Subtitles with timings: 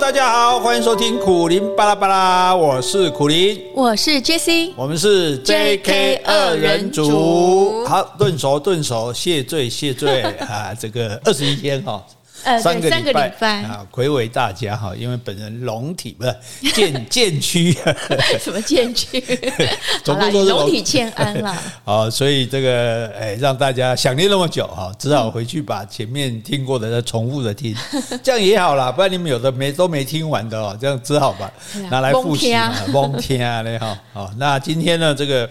[0.00, 7.84] 大家好，欢迎收听苦林巴拉巴拉，我是苦林，我是 Jessie，我们是 JK 二人组。
[7.84, 10.72] 好，顿熟顿熟，谢罪谢罪 啊！
[10.78, 12.02] 这个二十一天哈。
[12.44, 16.34] 呃，三个礼拜，拜啊，睽违大家哈，因为本人龙体不是
[16.72, 17.72] 健健躯，
[18.40, 19.20] 什么健躯？
[20.04, 21.56] 总共都是龙体欠 安了。
[21.84, 27.74] 好，所以这个哎，让大家想念那么久哈，只好回去把前面听过的再重复的听，
[28.22, 31.52] 这样也好啦，不然你们有的没都没听完的哦，这样只好吧，
[31.90, 33.98] 拿来复习嘛，蒙天啊嘞哈。
[34.12, 35.48] 好，那今天呢，这个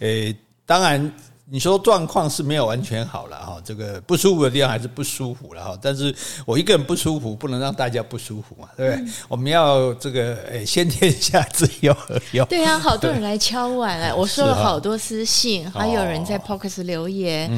[0.00, 0.34] 诶，
[0.66, 1.12] 当然。
[1.50, 5.78] 你说状况是没有完全好了哈，这个不舒服的地方还是不舒服了哈。
[5.80, 6.12] 但是
[6.46, 9.12] 我一个人不舒服，不能让大家不舒服嘛，对不对？
[9.28, 12.44] 我们要这个诶，先天下之忧而忧。
[12.46, 17.50] 对啊，好多人来敲碗了， 我收了好多私信，还有人在 Podcast 留言，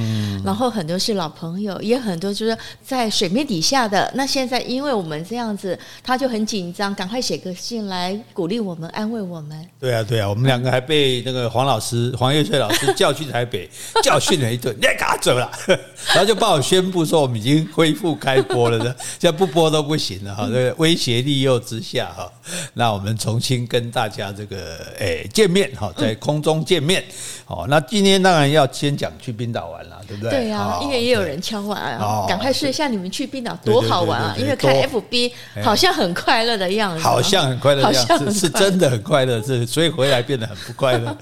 [0.45, 4.11] 然后很多是老朋友，也很多就是在水面底下的。
[4.17, 9.65] 那现在因为我们这样子，他就很紧张，赶快写个信来鼓励我们，安慰我们。
[9.79, 13.71] 对啊，对啊，我们两个还被那个黄老师黄月翠老师叫去台北。
[14.03, 15.51] 教训了一顿，你赶快走了，
[16.09, 18.79] 然后就帮我宣布说我们已经恢复开播了，
[19.19, 20.47] 现在不播都不行了哈。
[20.47, 22.31] 这个威胁利诱之下哈，
[22.75, 27.05] 那我们重新跟大家这个诶见面哈，在空中见面。
[27.45, 30.31] 好，那今天当然要先讲去冰岛玩了，对不对？
[30.31, 34.35] 对呀，因为也有人敲碗啊，赶快说一下你们去冰岛多好玩啊！
[34.39, 35.33] 因为看 FB
[35.63, 41.17] 好像很快乐的样子，好像很快乐的样子，是真的很快乐，是所以回来变得很不快乐。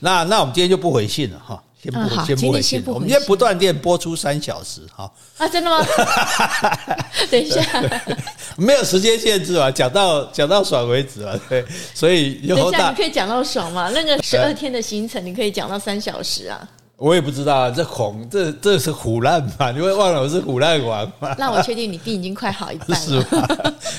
[0.00, 5.10] 那那我们今天就不回信了哈，先不先不回信，我们今天不断电播出三小时哈。
[5.38, 5.84] 啊，真的吗？
[7.30, 7.62] 等一下，
[8.56, 11.64] 没有时间限制啊，讲到讲到爽为止啊，对，
[11.94, 16.68] 所以以后大家你可以讲到爽嘛，那个十二天的行程你可以讲到三小时啊。
[16.98, 19.70] 我也不知道啊，这红这这是虎烂嘛？
[19.70, 21.32] 你会忘了我是虎烂王吗？
[21.38, 22.96] 那我确定你病已经快好一半了。
[22.98, 23.48] 是吗？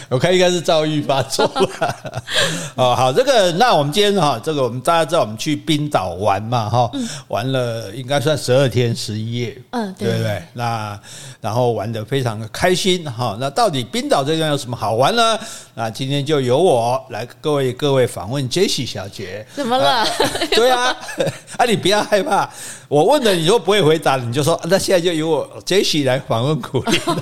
[0.09, 1.95] 我看应该是躁郁发作了。
[2.75, 6.91] 哦，好，这个那我们今天哈，这个我们大家知道我们去冰岛玩嘛哈，
[7.29, 10.43] 玩了应该算十二天十一夜，嗯，对不对？
[10.51, 10.99] 那
[11.39, 13.37] 然后玩的非常的开心哈。
[13.39, 15.39] 那到底冰岛这边有什么好玩呢？
[15.73, 19.47] 那今天就由我来各位各位访问 Jessie 小姐。
[19.55, 20.05] 怎么了？
[20.51, 20.93] 对啊，
[21.55, 22.49] 啊你不要害怕。
[22.89, 27.13] 我问了，你如果不会回答，你就说 那现在就由我 Jessie 来访问苦力， 好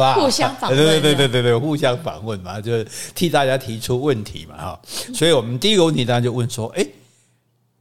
[0.00, 0.14] 吧？
[0.14, 4.80] 互相访问，对对对对对对，互相访问嘛，就是替大家提出问题嘛，哈。
[5.14, 6.84] 所以我们第一个问题当然就问说，哎，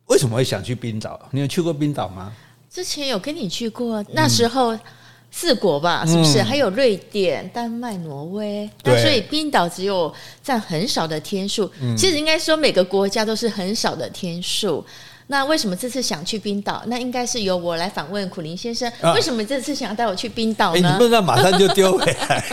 [0.06, 1.20] 为什么会想去冰岛？
[1.32, 2.32] 你有去过冰岛吗？
[2.70, 4.78] 之前有跟你去过，那时候
[5.32, 6.44] 四国吧，是不是？
[6.44, 10.14] 还有瑞典、丹麦、挪威，那所以冰岛只有
[10.44, 11.68] 占很少的天数。
[11.98, 14.86] 其实应该说每个国家都是很少的天数。
[15.28, 16.84] 那为什么这次想去冰岛？
[16.86, 18.92] 那应该是由我来访问苦林先生。
[19.16, 20.92] 为什么这次想要带我去冰岛呢？
[20.92, 22.44] 你不能马上就丢回来。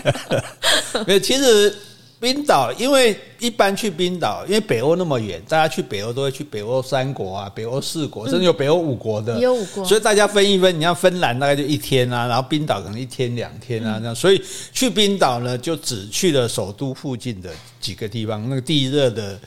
[1.07, 1.77] 没有，其实
[2.19, 9.39] 冰岛，因为一般去冰岛，因为北欧那么远，大家去北欧都会去北欧三国啊，北欧四国，甚至有北欧五国的。
[9.39, 14.15] 有五国，所以大家分一分，你像芬兰大概就一天啊，然后冰岛可能一天两天啊，这样。
[14.15, 17.51] 所以去冰岛呢，就只去了首都附近的。
[17.83, 19.39] 几个地方，那个地热的，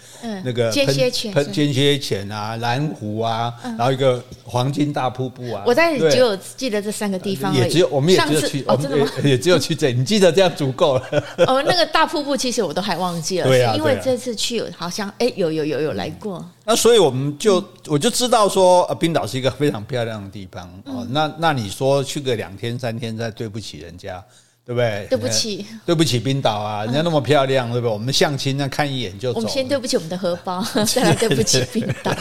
[0.44, 5.64] 那个间歇泉、间歇泉啊，蓝湖啊，然后一个黄金大瀑布啊。
[5.66, 9.10] 我在只有记得这三个地方，也只有我们也只有去，哦，真的吗？
[9.24, 11.24] 也只有去这，你记得这样足够了。
[11.48, 16.46] 哦，那个大瀑布其实我都还忘记了，对啊，因为这次去好像哎有有有有来过。
[16.66, 21.08] 那所以我们就我就知道说，呃，冰岛是一个非常漂亮的地方哦。
[21.12, 24.22] 那那你说去个两天三天，再对不起人家。
[24.66, 25.06] 对不对？
[25.12, 26.84] 对不起，对不起冰岛啊！
[26.86, 27.94] 人家那么漂亮，对不对？
[27.94, 29.38] 我们相亲那看一眼就走。
[29.38, 32.12] 我们先对不起我们的荷包， 再来对不起冰岛。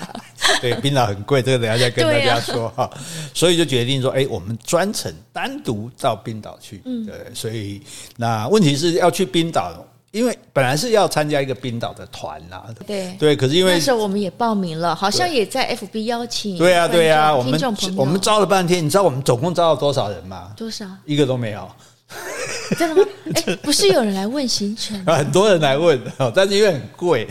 [0.60, 2.90] 对，冰岛很贵，这个等下再跟大家说哈。
[3.32, 6.82] 所以就决定说，哎，我们专程单独到冰岛去。
[6.84, 7.14] 嗯，对。
[7.32, 7.80] 所以
[8.18, 9.72] 那问题是要去冰岛，
[10.10, 12.66] 因为本来是要参加一个冰岛的团啦。
[12.86, 16.58] 对对，可是因为那时候我们也报名了，好像也在 FB 邀请。
[16.58, 17.58] 对啊对啊，我们
[17.96, 20.52] 我们招了半天，你知道我们总共招了多少人吗？
[20.54, 20.86] 多少？
[21.06, 21.66] 一个都没有。
[22.78, 23.08] 真的吗？
[23.34, 25.02] 哎，不是有人来问行程？
[25.06, 26.00] 很多人来问，
[26.34, 27.26] 但是因为很贵，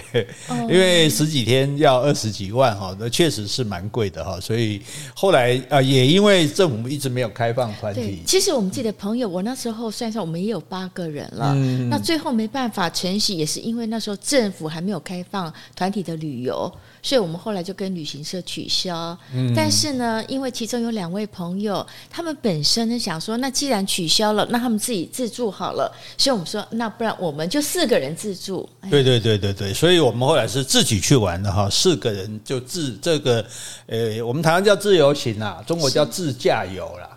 [0.70, 4.40] 因为十几天要二十几万哈，那确实是蛮贵的哈。
[4.40, 4.82] 所以
[5.16, 8.24] 后来啊，也因为政府一直没有开放团体。
[8.26, 11.54] 其实我们自己的朋友，我那时候算算，我们也有八个人了。
[11.56, 16.72] 嗯，那最后没办法成行，也是因为那时候政府还没有开放团体的旅游。
[17.04, 25.94] 所以我们后来就跟旅行社取消，嗯、但是呢，因为其中有两位朋友，他们本身呢想说，那既然取消了，那他们自己自助好了。
[26.18, 28.68] 所以我们说，那不然我们就四个人自助。
[28.90, 33.46] 对对对对对，所以我们后来是自己去玩的哈，四个人就自这个，
[33.88, 37.13] 呃，我们台湾叫自由行啊，中国叫自驾游啦。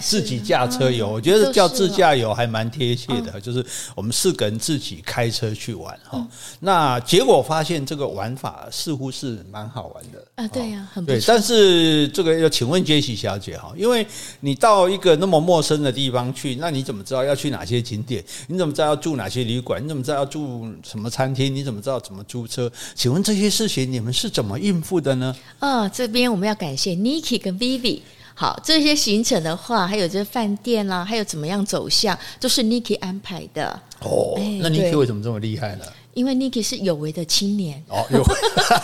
[0.00, 6.26] 自己驾车游，我觉得叫自驾游还蛮贴切的，就是我们四个人自己开车去玩哈。
[6.60, 11.20] 那结果发现这个玩法似乎是蛮好玩的啊，对呀，很对。
[11.26, 14.06] 但是这个要请问杰西小姐哈，因为
[14.40, 18.24] 你到一个那么陌生的地方去，那你怎么知道要去哪些景点？
[18.48, 19.82] 你怎么知道要住哪些旅馆？
[19.82, 21.54] 你怎么知道要住什么餐厅？
[21.54, 22.70] 你怎么知道怎么租车？
[22.94, 25.34] 请问这些事情你们是怎么应付的呢？
[25.58, 28.00] 啊，这边我们要感谢 Niki 跟 Vivi。
[28.40, 33.78] 好，这些行程的话，还有这饭店啦，还有怎么样走向，都是 Niki 安排的。
[34.00, 35.84] 哦，那 Niki 为什么这么厉害呢？
[36.20, 38.22] 因为 Niki 是有为的青年哦，有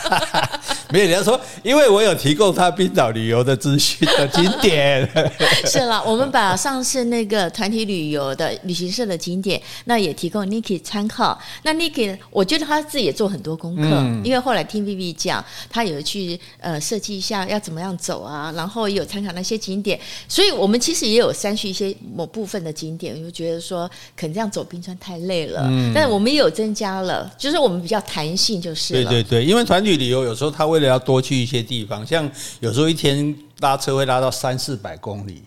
[0.88, 5.06] 没有人家说，因为我有提供他冰岛旅游的资讯的景点。
[5.66, 11.38] 是了，我们把上次那个团体旅游的旅行社的景点，那也提供 Niki 参考。
[11.62, 23.86] 那 Niki，我觉得他自己也做很多功课，嗯、因为后来听 Vivi 讲，他有去呃设计一下要怎么样走啊，然后也有参考那些景点，所以我们其实也有删去一些某部分的景点，我就觉得说
[24.16, 27.25] 可能这样走冰川太累了，嗯、但是我们也有增加了。
[27.36, 32.30] 就是我们比较弹性，就是对对对，因为团体旅游有时候他为了要多去一些地方，像
[32.60, 35.42] 有时候一天拉车会拉到三四百公里。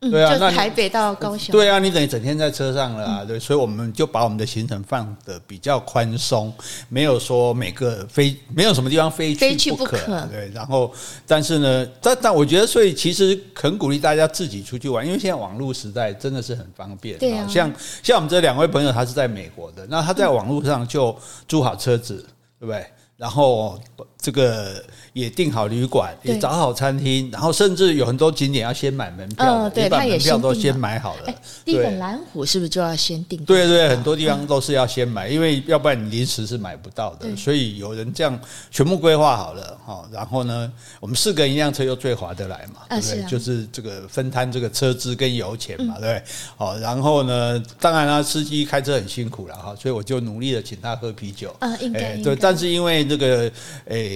[0.00, 1.52] 对啊，那台北到高雄。
[1.52, 6.50] 对啊，你等于整天在车上了啊，对，所以我们就把我们的行程放得比较宽松，
[6.88, 9.98] 没有说每个非没有什么地方非去不可，
[10.30, 10.50] 对。
[10.54, 10.90] 然后，
[11.26, 17.18] 但是呢，但但我觉得，所以其实很鼓励大家自己出去玩，因为现在网络时代真的是很方便。
[17.18, 17.70] 对啊，像
[18.02, 21.14] 像我们这两位朋友，他是在美国的，那他在网络上就
[21.46, 22.16] 租好车子，
[22.58, 22.86] 对不对？
[23.18, 23.78] 然后
[24.20, 24.84] 这个
[25.14, 31.34] 也订好旅馆，也找好餐厅，然后甚至有很多景点要先买门票，嗯，对，他也门票都先买好了。
[31.64, 33.42] 第一个蓝湖是不是就要先订？
[33.44, 37.34] 对对，很多地方都是要先买，因为要不然你临时是买不到的。
[37.34, 38.38] 所以有人这样
[38.70, 40.70] 全部规划好了哈，然后呢，
[41.00, 43.24] 我们四个人一辆车又最划得来嘛，对不对？
[43.30, 46.22] 就是这个分摊这个车资跟油钱嘛，对不对？
[46.56, 51.56] 好，然后呢，当然啦，司机开车很辛苦了哈，所以我就努力的请他喝啤酒。
[51.60, 53.50] 嗯，应该对，但是因为这个
[53.86, 54.09] 诶，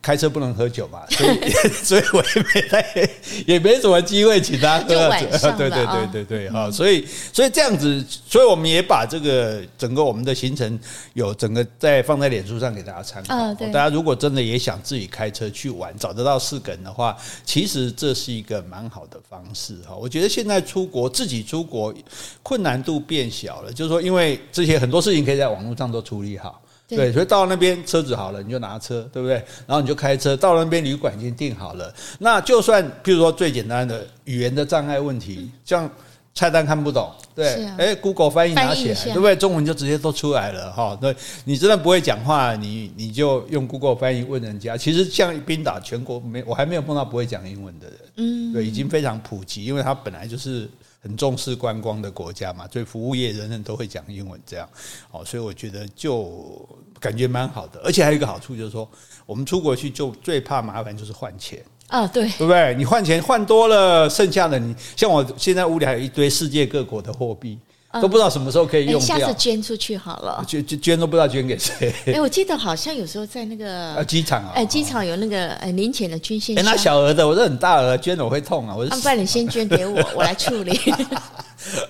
[0.00, 1.50] 开车不能喝酒嘛， 所以
[1.84, 3.10] 所以我也没太，
[3.46, 5.28] 也没什么机会请他喝酒。
[5.56, 10.76] 对对对对对，哈，所以所以这样子，所以我们也把这个整个我们的行程
[11.14, 13.54] 有整个在放在脸书上给大家参考。
[13.66, 19.94] 大家如果真的也想自己开车去玩，找得到四个人的话，其实这是一个蛮好的方式哈。
[19.94, 21.94] 我觉得现在出国自己出国
[22.42, 26.60] 困难度变小了，就是说，因为这些很多事情可以在网络上都处理好。
[26.96, 29.34] 对，所以到那边车子好了，你就拿车，对不对？
[29.66, 31.92] 然后你就开车到那边旅馆已经订好了。
[32.18, 35.90] 那就算譬如说最简单的语言的障碍问题，像
[36.34, 39.36] 菜单看不懂，对，哎，Google 翻译拿起来，对不对？
[39.36, 40.96] 中文就直接都出来了哈。
[41.00, 44.76] 对，你真的不会讲话，你你就用 Google 翻译问人家。
[44.76, 47.98] 其实像冰岛全国没，我还没有碰到不会讲英文的人。
[48.16, 50.68] 嗯，对，已经非常普及，因为它本来就是。
[51.02, 54.68] 很重视观光的国家嘛，所以服务业人人都会讲英文，这样，
[55.10, 56.66] 哦，所以我觉得就
[57.00, 58.88] 感觉蛮好的，而且还有一个好处就是说，
[59.26, 62.74] 我们出国去就最怕麻烦就是换钱啊，对，对不对？
[62.76, 67.58] 你换钱换多了，剩下的你像我现在屋里还有一堆世界各国的货币。
[68.00, 70.44] 都不知道什么时候可以用掉，下次捐出去好了。
[70.46, 71.92] 捐捐捐都不知道捐给谁。
[72.14, 76.58] 哎，我记得好像有时候在那个呃 机场啊，哎，机场有那个呃零钱的捐献。
[76.58, 78.74] 哎，那小额的，我这很大额，捐了我会痛啊。
[78.74, 80.78] 我说，不然你先捐给我， 我来处理。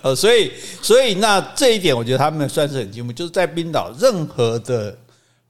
[0.02, 4.96] 呃，所以所以那这一点，我觉得他们算是很进步，就是在冰岛任何的。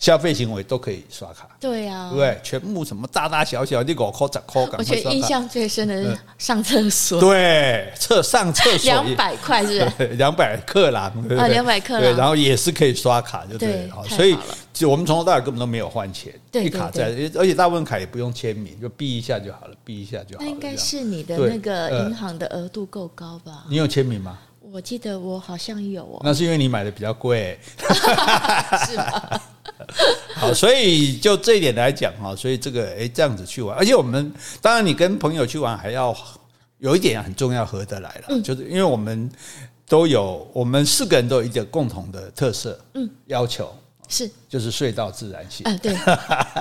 [0.02, 2.40] 消费行为都可以刷卡，对呀、啊，对不对？
[2.42, 10.08] 全部什么大大小小你五块十块，我觉得印象最深的是上厕所，对，厕上厕所两百块是 不是？
[10.14, 11.04] 两百克朗，
[11.38, 14.36] 啊，两百克朗，然后也是可以刷卡，就对，好，所以
[14.72, 17.04] 就我们从头到尾根本都没有换钱，对，一卡在，
[17.36, 20.44] 而且大部分卡也不用签名，就避一下就好了，避一下就好了。
[20.44, 23.66] 那应该是你的那个银行的额度够高吧？
[23.70, 24.36] 你有签名吗？
[24.72, 27.56] 我记得我好像有哦，那是因为你买的比较贵，
[28.84, 29.40] 是吗？
[30.34, 36.16] 好，所以就这一点来讲哈，所以这个诶这样子去玩，而且我们当然你跟朋友去玩还要
[36.78, 39.30] 有一点很重要合得来了，嗯、就是因为我们
[39.88, 43.72] 都有我们四个人都有一个共同的特色，嗯，要求。
[44.08, 45.62] 是，就是睡到自然醒。
[45.64, 45.94] 嗯，对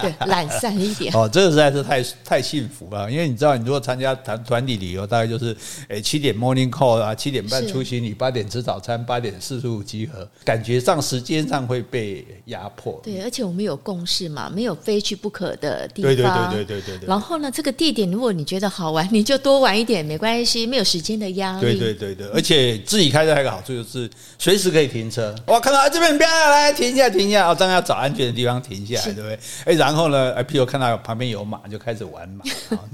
[0.02, 1.14] 对， 懒散一点。
[1.14, 5.54] 哦，这个实在是太太幸福了，因为你知道，你如果参加团团体旅游，大概就是
[5.90, 12.98] 诶七点 morning call 啊，七点半出行，你八点吃早餐，八点四十五集合，感觉上时间上会被压迫。
[13.04, 16.16] 对，而且我们有共识嘛，没有非去不可的地方。
[16.16, 17.08] 对对对对对对对。
[17.10, 21.62] 然后呢，这个地点如果你觉得好玩，你就多玩一点，没关系，没有时间的压力。
[21.62, 25.36] 对对对对，而且自己开车还有个好处就是随时可以停车。
[25.48, 27.50] 哇，看到这边，不要来停一下，停一下。
[27.50, 29.40] 哦，当然找安全的地方停下来，对不对？
[29.66, 32.44] 哎，然后呢，哎，譬如看到旁边有马，就开始玩马，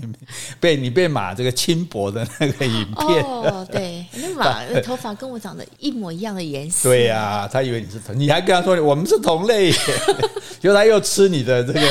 [0.60, 3.24] 被你被马这个轻薄的那个影片。
[3.24, 6.90] 哦，对，那马 的头发跟我长得一模一样的颜色。
[6.90, 9.72] 对呀，他以为你是同，你还跟他说我们是同类，
[10.60, 11.82] 结果他又吃你的这个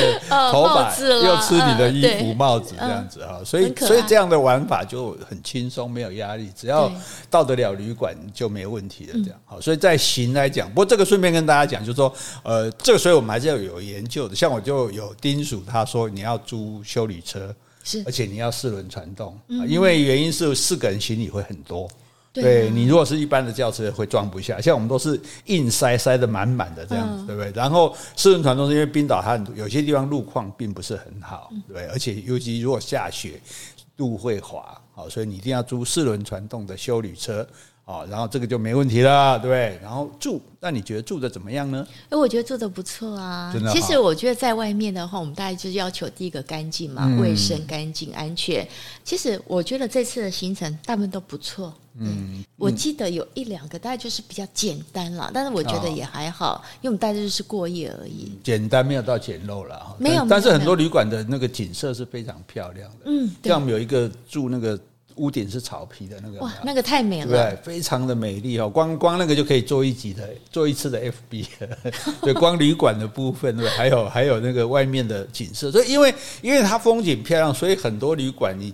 [0.51, 3.39] 头发，又吃你的衣服、帽子这样子啊。
[3.45, 6.91] 所以，所以这样的玩法就很轻松，没有压力，只要
[7.29, 9.13] 到得了旅馆就没有问题了。
[9.23, 12.13] 这样好，所以在行来讲，不过这个顺便跟大家讲，就是说，
[12.43, 14.33] 呃，这个所以我们还是要有研究的。
[14.33, 17.53] 像我就有叮嘱他说，你要租修理车，
[17.83, 21.85] 是，而且你要四轮传动，因为原因是四个人行李会很多。
[22.31, 27.51] 对，你如果是一般的轿车会装不下，像我们都是硬塞塞的满满的这样子，对不对？
[27.53, 33.37] 然后四轮传动是因为冰岛它很有些地方路况并不是很好，对，而且尤其如果下雪，
[33.97, 37.45] 路会滑，好，所以你一定要租四轮传动的修理车。
[37.87, 39.79] 哦，然后这个就没问题了，对不对？
[39.81, 41.87] 然后住，那你觉得住的怎么样呢？
[42.09, 43.49] 哎，我觉得住的不错啊。
[43.53, 43.71] 真的。
[43.71, 48.67] 其实我觉得在外面的话，我们大概就是要求第一个干净嘛，卫生、干净、安全。
[49.05, 51.73] 其实我觉得这次的行程大部分都不错。
[51.97, 58.37] 嗯，我记得有一两个大概就是比较简单了，但是我觉得也还好，因为我们大概就是过夜而已。
[58.43, 60.25] 简单没有到简陋了，没有。
[60.29, 62.97] 但是很多旅馆的那个景色是非常漂亮的。
[63.05, 64.77] 嗯，像我们有一个住那个。
[65.17, 68.69] 屋顶是草皮的那个，哇，那个太美了，对，非常的美丽哦。
[68.69, 71.45] 光光那个就可以做一集的，做一次的 FB。
[72.23, 78.73] 对，光旅馆的部分，对，还有还有那个外面的景色，所以因为因为它风景漂亮，所以很多旅馆你。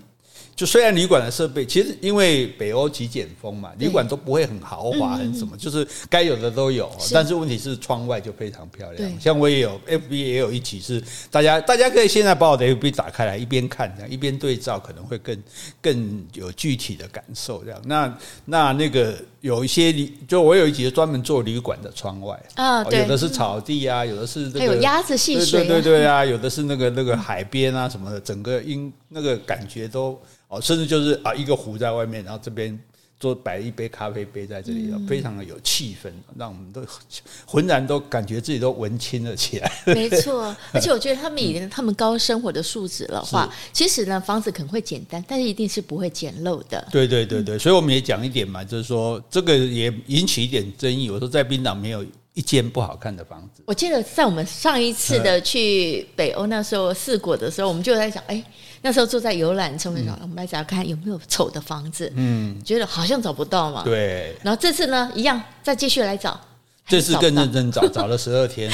[0.56, 6.92] 就虽然旅馆的设备，其实因为北欧极简风嘛，旅馆都不会很豪华，很什么，就是该有的都有。
[7.12, 9.20] 但是问题是窗外就非常漂亮。
[9.20, 15.44] 像我也有 FB 也有一起是大家，大家可以现在把我的 FB 打开来，一边看这样，一边对照，可能会更
[15.82, 17.64] 更有具体的感受。
[17.64, 30.18] 这样，那那那个有一些旅，就我有一集专门做旅馆的窗外啊，有的是草地啊，有的是还有鸭子戏水，对对对啊，有的是那个那个海边啊什么的，整个音那个感觉都。
[30.48, 32.80] 哦，甚至就是啊，一个湖在外面，然后这边
[33.24, 36.86] 做摆一杯咖啡杯在这里，嗯、非常的有气氛，让我们都
[37.48, 39.72] 浑然都感觉自己都文青了起来。
[39.86, 46.86] 没 错，而且我觉得他们以他们高生活的素质的话， 其实呢，房子可能会简单，但是一定是不会简陋的。
[46.92, 51.10] 对对对对，所以我们也讲一点嘛，就是说这个也引起一点争议。
[51.10, 53.64] 我说在冰岛没有一间不好看的房子。
[53.66, 58.44] 我记得在我们上一次的去北欧那时候试过的时候，我们就在想，哎。
[58.86, 62.12] 那时候坐在游览车上，我们来找看有没有丑的房子。
[62.16, 63.82] 嗯，觉得好像找不到嘛。
[63.84, 64.36] 对。
[64.44, 66.40] 然后这次呢，一样再继续来找。
[66.86, 68.70] 这次更认真找， 找了十二天，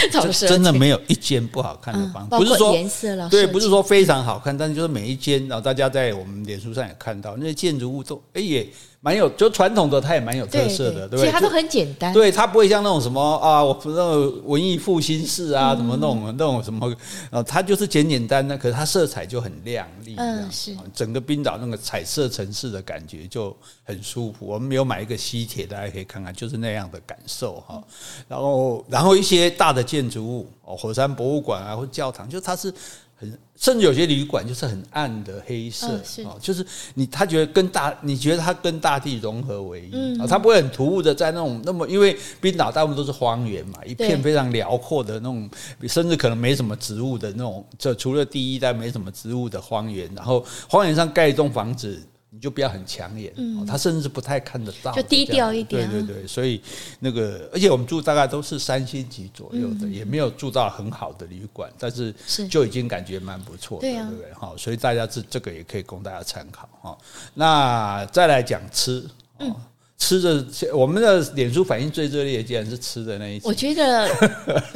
[0.48, 2.36] 真的没有一间不好看的房子。
[2.36, 8.68] 不是说颜色了，对，不是说非常好看，但是就是每一间，然后大家在我们脸书上也看到那些建筑物都，哎也。
[9.01, 11.20] 蛮有，就传统的，它也蛮有特色的，对不对？
[11.20, 16.94] 其实它都很简单，对，它不会像那种什么啊，我那种文艺复兴式啊，什么那种那种什么，
[17.32, 24.46] 啊，它就是简简单单，可是它色彩就很亮丽，嗯，是，整个冰岛那个彩色城市的感觉就很舒服。
[24.46, 27.82] 我们有买一个吸铁，大家可以看看，就是那样的感受哈。
[28.27, 32.74] 然后，然后一些大的建筑物，哦，火山博物馆啊，或教堂，就它是。
[33.19, 35.88] 很，甚至有些旅馆就是很暗的黑色，
[36.23, 45.49] 哦，就是你他觉得跟大，你觉得他跟大地融合为一，啊，它不会很突兀的在那种那么，因为冰岛大部分都是荒原嘛，一片非常辽阔的那种，
[45.89, 52.01] 甚至可能没什么植物的那种，这除了第一代没什么植物的荒原，然后荒原上盖一栋房子。
[52.39, 55.91] 你就不要很抢眼，嗯，他甚至不太看得到，就低调一点。
[55.91, 56.62] 对对对，所以
[57.01, 62.15] 那个，而且我们住大概都是三星级左右的，也没有住到很好的旅馆，但是
[62.50, 64.31] 就已经感觉蛮不错的，对不对？
[64.31, 66.98] 哈，所以大家这这个也可以供大家参考哈。
[67.34, 69.05] 那再来讲吃，
[69.39, 69.53] 嗯。
[70.00, 73.41] 吃的，我们的脸书反应最热烈，竟然是吃的那一集。
[73.44, 74.10] 我觉得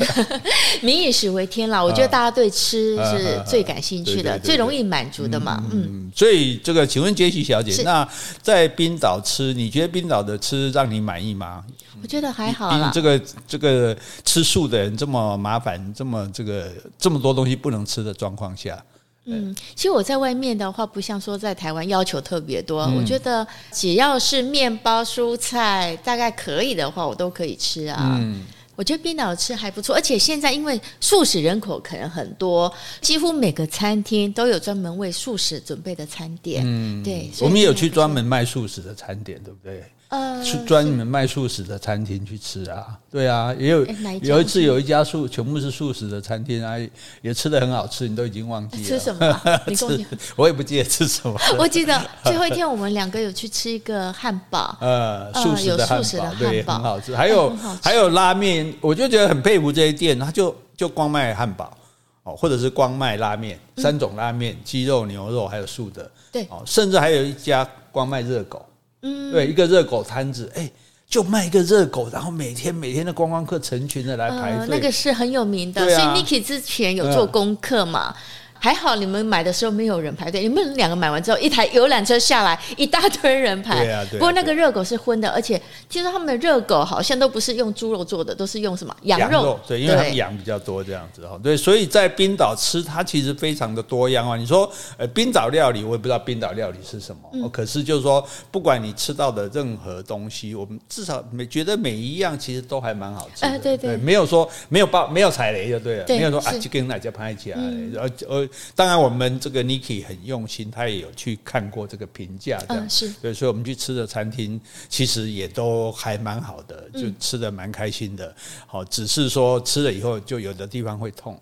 [0.83, 5.63] 民以食为天啦，我觉得大家对吃是最感兴趣的，最容易满足的嘛。
[5.71, 8.07] 嗯，所以这个，请问杰西小姐，那
[8.41, 11.63] 在冰岛吃，你觉得冰岛的吃让你满意吗？
[12.01, 12.91] 我觉得还好啦。
[12.93, 18.83] 这个这个吃素的人这么麻烦，这么这个这么多东西不能吃的状况下。
[19.25, 22.81] 嗯，其实我在外面的话，不像说在台湾要求特别多。
[22.83, 28.17] 嗯、我觉得只要是面包、蔬菜，大概可以的话，我都可以吃啊。
[28.19, 28.43] 嗯，
[28.75, 36.63] 我觉得冰岛吃还不错，而且现在因为素食人口可能很多，几乎每个餐厅都有专门为素食准备的餐点。
[36.65, 39.83] 嗯，对，我们也有去专门卖素食的餐点，对不对？
[40.13, 43.83] 呃，去专门卖素食的餐厅去吃啊，对啊，也有
[44.21, 46.75] 有一次有一家素全部是素食的餐厅啊，
[47.23, 49.41] 也吃的很好吃，你都已经忘记了吃什么？
[49.65, 50.05] 你吃，
[50.35, 51.35] 我也不记得吃什么。
[51.57, 57.15] 我记得 最后一天我们两个有去吃一个汉堡， 呃，素食的汉堡，对，很好吃。
[57.15, 57.51] 还有
[57.81, 61.75] 还有拉面，我就觉得很佩服这些店，他就就光卖汉堡
[62.21, 68.63] 哦，或者是光卖拉面，三种拉面，鸡肉、牛肉还有素的，对哦，甚至还有一家光卖热狗，
[69.03, 70.71] 嗯，对，一个热狗摊子，哎。
[71.05, 75.79] 就卖一个热狗，然后每天每天的观光客成群的来排队，呃，那个是很有名的。
[75.79, 78.15] 啊、所以 Niki 之前有做功课嘛？
[78.63, 83.83] 还好你们买的时候没有人排队，你们两个买完之后，一台游览车下来，一大堆人排。
[83.83, 84.17] 对啊，对。
[84.17, 89.25] 不过那个热狗是荤的，而且听说他们的热狗好像都不是用猪肉做的，都是用什么羊肉？
[89.25, 91.37] 羊肉对，因为他们羊比较多这样子哈。
[91.43, 94.37] 对，所以在冰岛吃它其实非常的多样啊。
[94.37, 103.49] 你说呃冰岛料理，我也不知道冰岛料理是什么，嗯、可是就是说不管你吃到的任何东西，我们至少每觉得每一样其实都还蛮好吃的。
[103.49, 107.59] 呃、对，对对，没有说没有爆没有踩雷就对了，对没有说啊就跟哪家拍起来，
[107.99, 109.23] 而而当然我们。
[109.43, 118.33] 这个 Niki 很用心，他也有去看过这个评价，这样、嗯、是对，所以我们去吃的餐厅其实也都还蛮好的，就吃的蛮开心的。
[118.65, 121.37] 好，只是说吃了以后就有的地方会痛，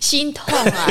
[0.00, 0.86] 心痛啊！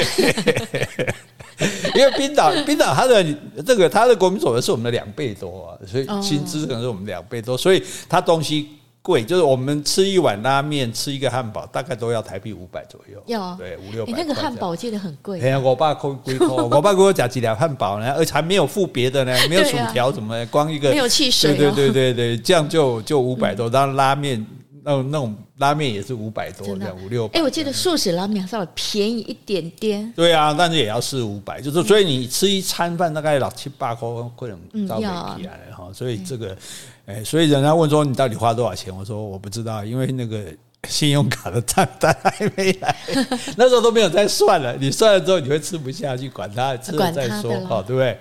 [1.96, 3.24] 因为冰岛，冰岛它的
[3.66, 8.70] 这个它的国民所得是我们的两倍多啊，所以薪资可能是我们两倍多，所以它东西。
[9.06, 13.22] 贵就是我们吃一碗拉面，吃一个汉堡，大概都要台币五百左右。
[13.28, 14.12] 要对五六百。
[14.18, 15.40] 那个汉堡我记得很贵。
[15.42, 16.08] 哎呀，我爸给
[16.40, 21.56] 我，我爸给我夹几两汉堡呢，而且还没有付别的呢， 没有薯条什么的，光一个没有汽水。
[21.56, 23.70] 对对对对对，这样就就五百多。
[23.70, 24.44] 当然拉面
[24.84, 27.40] 那种那种拉面也是五百多，这样五六百。
[27.40, 30.12] 哎，我记得素食拉面稍微便宜一点点。
[30.16, 35.02] 对啊，但是也要四五百，就是所以你吃一餐饭大概六七八块，可能招不
[35.40, 35.92] 起来哈。
[35.94, 36.58] 所以这个。
[37.06, 38.96] 哎，所以人家问说你到底花多少钱？
[38.96, 40.44] 我说我不知道，因为那个
[40.88, 42.96] 信用卡的账单还没来，
[43.58, 44.76] 那时候都没有再算了。
[44.78, 48.18] 你算了之后，你会吃不下去，管他吃了再说，哈，对不对？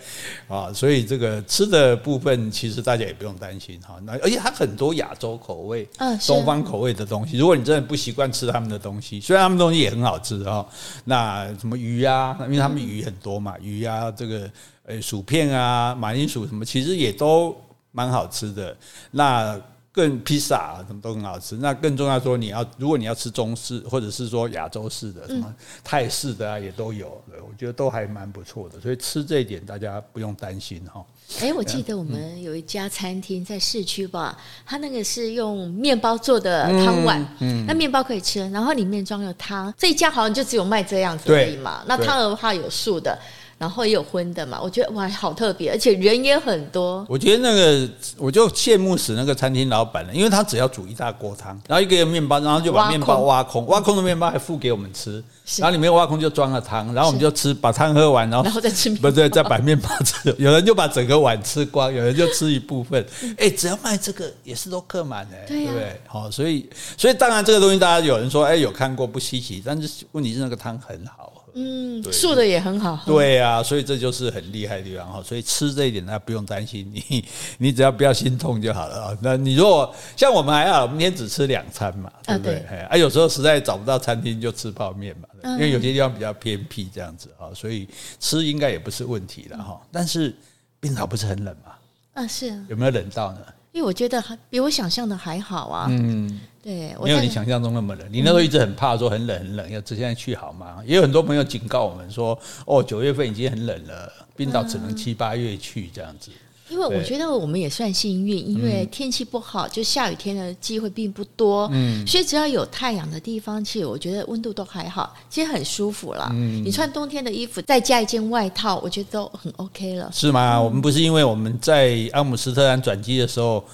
[0.48, 3.96] 啊，所以这个吃的部分其实大家也不用担心哈。
[4.04, 5.88] 那而且它很多亚洲口味、
[6.26, 10.66] 东方口味的东西，如果你真的不习惯吃他们的东西，虽然他们东西也很好吃哈，
[11.04, 14.50] 那什么鱼啊，因为他们鱼很多嘛，鱼啊，这个
[14.86, 17.56] 呃薯片啊，马铃薯什么，其实也都。
[17.96, 18.76] 蛮好吃的，
[19.12, 19.56] 那
[19.92, 21.54] 更披萨啊，什么都很好吃。
[21.58, 25.54] 那更重要说，你要如果你要吃中式或者是说亚洲式的，什么
[25.84, 27.22] 泰式的啊，也都有。
[27.30, 31.04] 我觉得都还蛮不错的，所以吃这一点大家不用担心哈。
[31.40, 39.72] 哎，我记得我们有一家餐厅在市区吧，它那个是用面包做的汤碗，嗯，那面包可以吃，然后里面装了汤。
[39.78, 41.84] 这一家好像就只有卖这样子而已嘛。
[41.86, 43.16] 那汤的话有素的。
[43.64, 47.02] 然后也有荤的嘛，我觉得哇，好特别，而且人也很多。
[47.08, 55.24] 我觉得那个，我就羡慕死那个餐厅老板了，因为他只要煮一大锅汤，然后一个面包，然后就把面包挖空，挖空的面包还付给我们吃，
[55.56, 60.36] 然后里面挖空就装了汤，然后我们就吃，把汤喝完，然后然后再吃，不对，再把面包吃。
[60.38, 63.02] 有人就把整个碗吃光，有人就吃一部分。
[63.38, 65.98] 哎，只要卖这个也是都客满的，对不对？
[66.06, 71.32] 好，所以所以当然这个东西大家有人说，哎，有看过不稀奇，但是问题是那个汤很好。
[71.56, 73.12] 嗯，素的也很好喝。
[73.12, 75.22] 对啊，所以这就是很厉害的地方哈。
[75.22, 77.24] 所以吃这一点，那不用担心，你
[77.58, 79.18] 你只要不要心痛就好了啊。
[79.22, 82.56] 那你如果像我们还好，我们一天只吃两餐嘛，对不对？
[82.90, 87.88] 啊，有时候实在找不到餐厅就吃泡面嘛，因为有些地方比较偏僻这样子啊，所以
[88.18, 89.80] 吃应该也不是问题了哈。
[89.92, 90.34] 但是
[90.80, 91.72] 冰岛不是很冷吗？
[92.14, 92.48] 啊，是。
[92.68, 93.38] 有没有冷到呢？
[93.74, 95.88] 因为我觉得还比我想象的还好啊。
[95.90, 96.40] 嗯。
[96.62, 98.08] 对，没有你想象中那么冷。
[98.10, 100.82] 你那时候一直很怕说很冷很冷，要现在去好吗？
[100.86, 106.30] 也有很多朋友警告我们说，哦，九月份已经很冷了，冰岛只能七八月去这样子。
[106.74, 111.70] 因为我觉得我们也算幸运，因为天气不好，就下雨天的机会并不多。
[111.72, 116.28] 嗯，所以只要有太阳的地方，其实我觉得温度都还好，其实很舒服了。
[116.32, 120.10] 嗯，你穿冬天的衣服，再加一件外套，我觉得都很 OK 了。
[120.12, 120.60] 是吗？
[120.60, 123.64] 我们不是因为我们在阿姆斯特丹转机的时候。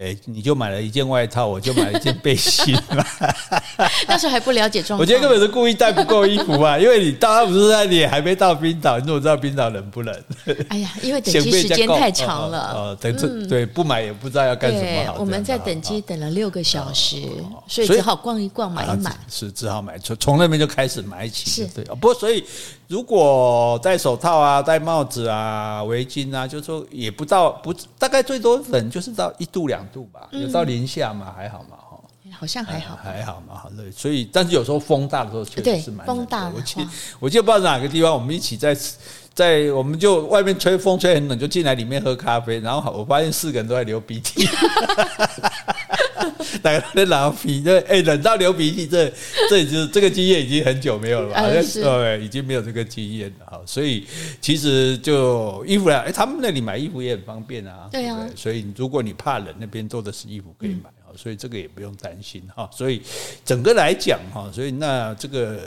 [0.00, 3.04] 哎，你就买了一件外套，我就买了一件背心嘛。
[4.08, 10.24] 那时候还不了解状况，我觉得根本是故意带不够衣服啊，因为你到阿姆斯特丹，你还没到冰岛，你怎么知道冰岛冷不冷？
[10.70, 12.72] 哎呀，因为等机时间太长了。
[12.72, 15.16] 哦，等这对不买也不知道要干什么好。
[15.18, 17.20] 我们在等机等了六个小时，
[17.68, 19.14] 所以只好逛一逛，买一买。
[19.28, 21.50] 是只好买，从从那边就开始买起。
[21.50, 22.42] 是对，不过所以
[22.90, 29.86] 如果戴手套啊、戴帽子啊、围巾啊，就说也不到不大概最多冷就是到一度两。
[29.92, 32.00] 度吧，有到零下嘛，还好嘛，哈，
[32.36, 33.88] 好像还好，还好嘛，好累。
[33.92, 36.54] 所以，但是有时候风大的时候，确实是蛮风大的。
[36.56, 36.88] 我记，
[37.20, 38.76] 我记得不知道哪个地方，我们一起在
[39.32, 44.48] 在，我们就外面吹风吹很冷，就进来里面喝咖啡，然后我发现四个人都在流鼻涕。
[46.62, 49.12] 大家在流鼻涕，哎，冷到流鼻涕，这
[49.48, 51.42] 这已经这个经验已经很久没有了吧？
[51.42, 53.60] 好像是对，已经没有这个经验了哈。
[53.66, 54.06] 所以
[54.40, 57.88] 其实就衣服啊，哎，他们那里买衣服也很方便啊。
[57.90, 60.90] 对啊，所以如果你怕冷，那边做的是衣服可以买。
[61.16, 62.68] 所以这个也不用担心哈。
[62.72, 63.02] 所以
[63.44, 65.60] 整个来讲哈，所以那这个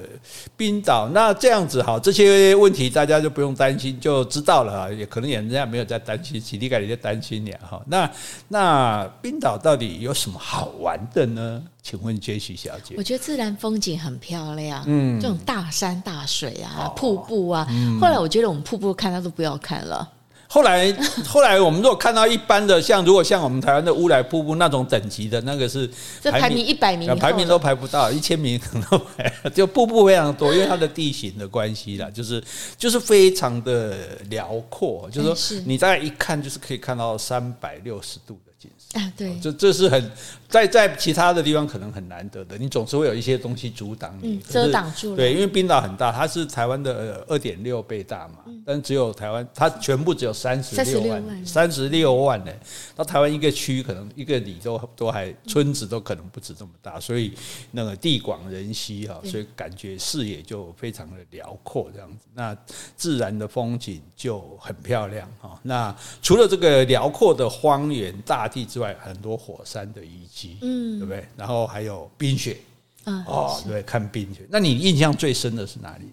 [0.58, 4.92] 冰岛那这样子哈，这些问题大家就不用担心，就知道了啊。
[4.92, 7.82] 也可能也人家没有在担心，体力感也在担心点哈。
[7.88, 8.10] 那
[8.48, 11.64] 那冰岛到底有什么好玩的呢？
[11.82, 17.68] 请问杰西小姐，我觉得自然风景很漂亮，嗯，这种大山大水啊，瀑布啊。
[18.00, 20.10] 后来我觉得我们瀑布看它都不要看了。
[20.54, 20.96] 后来，
[21.28, 25.90] 后来我们如果看到一般的，像如果像我们台湾的乌来瀑布那种等级的，那个是
[26.22, 32.44] 这排名一百名，排名都排不到，一千名可能都排， 就瀑布非常多，因为它的地形的关系啦，就是
[32.78, 33.98] 就是非常的
[34.30, 39.00] 辽阔，就是说你大概一看就是可以看到三百六十度的景色。
[39.00, 40.12] 啊，对，这这是很。
[40.54, 45.18] 在在其他的地方可能很难得的，你总是会有一些东西阻挡你，遮挡住了。
[45.18, 52.52] 对，因为冰岛很大，它是台湾的二点六倍大嘛，但只有台湾，它全部只有三十六万，三十六万呢。
[52.96, 57.34] 到台湾一个区可能一个里都都还村子都可能不止这么大，所以
[57.72, 62.28] 那个地广人稀哈，所以感觉视野就非常的辽阔这样子。
[62.36, 62.56] 那
[62.96, 65.60] 自然的风景就很漂亮哈。
[65.64, 70.43] 那除了这个辽阔的荒原大地之外，很多火山的遗迹。
[70.62, 71.28] 嗯，对不对？
[71.38, 72.58] 然后还有冰雪，
[73.06, 74.42] 嗯、哦，对，看冰雪。
[74.50, 76.06] 那你印象最深的是哪里？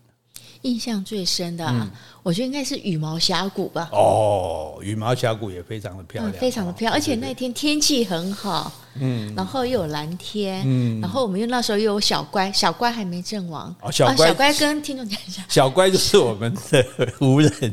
[0.62, 1.90] 印象最深的、啊，嗯、
[2.22, 3.88] 我觉得应该是羽毛峡谷吧。
[3.92, 8.70] 哦，羽毛峡谷也非常的漂亮，嗯、非常的漂亮，而且那天天气很好。
[8.98, 16.84] 嗯，然后又有蓝天，嗯，然后我们又那时候又有小乖，小乖还没阵亡，哦，小乖，小乖跟听众讲一下，小乖就是我们的
[17.20, 17.68] 无人机，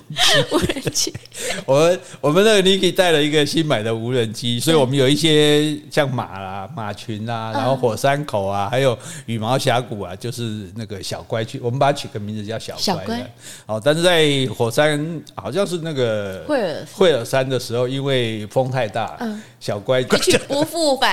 [0.54, 1.14] 无人机，
[1.66, 13.34] 我们我们那个 Niki 带了一个新买的无人机，所以我们有一些像马啦、马群啊，然后火山口啊，还有羽毛峡谷啊，就是那个小乖去，我们把它取个名字叫小乖，小乖，
[13.66, 21.07] 哦，但是在火山好像是那个惠尔惠尔山的时候，因为风太大，嗯，小乖一去不复返。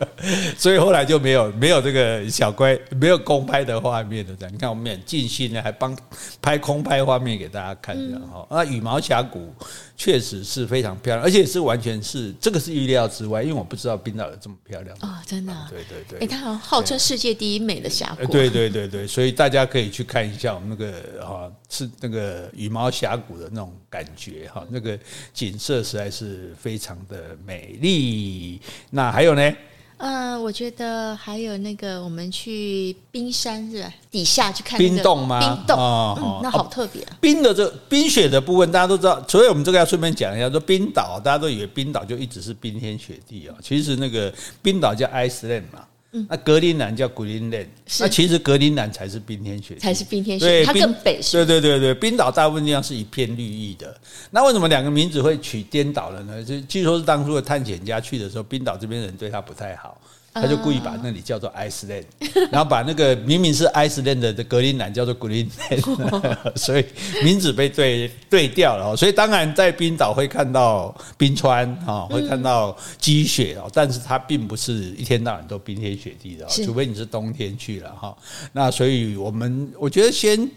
[0.56, 5.96] 所以后来就没有没有这个小乖没有公拍的画面了，这样你看我们很尽心的还帮
[6.42, 8.46] 拍空拍画面给大家看，的哈。
[8.50, 9.52] 那羽毛峡谷
[9.96, 14.96] 确实是非常漂亮，而且是完全是这个是预料之外，因为我不知道冰岛有这么漂亮。
[15.00, 24.98] 哦，真的，对对对，哎，它好像号称世界第一美的峡谷，对对对对，所以大家可以去看一下我们那个哈是那个羽毛峡谷的那种感觉哈，那个
[25.32, 28.60] 景色实在是非常的美丽。
[28.90, 29.30] 那还有。
[29.34, 29.56] 呢？
[30.02, 33.94] 嗯，我觉得还有那个，我们去冰山是吧？
[34.10, 35.38] 底下去看冰洞吗？
[35.38, 37.16] 冰洞，嗯，那好特别啊。
[37.20, 45.86] 冰的这冰雪的部分，大家都知道，所以我们这个要顺便讲一下，说冰岛，大家都以为冰岛就一直是冰天雪地啊，其实那个冰岛叫 Iceland 嘛。
[46.12, 47.66] 嗯，那格陵兰叫 Greenland，
[48.00, 51.20] 那其实格陵兰才是冰天雪地，才是冰天雪地，它更北。
[51.30, 53.96] 对对对对，冰岛大部分地方是一片绿意的。
[54.30, 56.42] 那为什么两个名字会取颠倒了呢？
[56.42, 60.00] 就据说是当初的探险家去的时候，冰岛这边人对他不太好。
[60.32, 62.04] 他就故意把那里叫做 Iceland，
[62.52, 66.84] 然后把那个明明是 Iceland 的格陵兰叫做 Greenland， 所以
[67.24, 68.96] 名字被对对掉了。
[68.96, 78.16] 所以当然在冰岛会看到冰川啊，会看到积雪哦，但是它并不是一天到晚都冰天雪地的，除非你是冬天去了哈。
[78.52, 80.48] 那所以我们我觉得先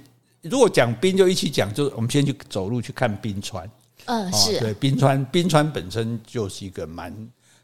[0.43, 3.67] 如果讲冰就一起讲，就我们先去走路去看冰川。
[4.05, 7.11] 嗯，是对冰川，冰川本身就是一个蛮。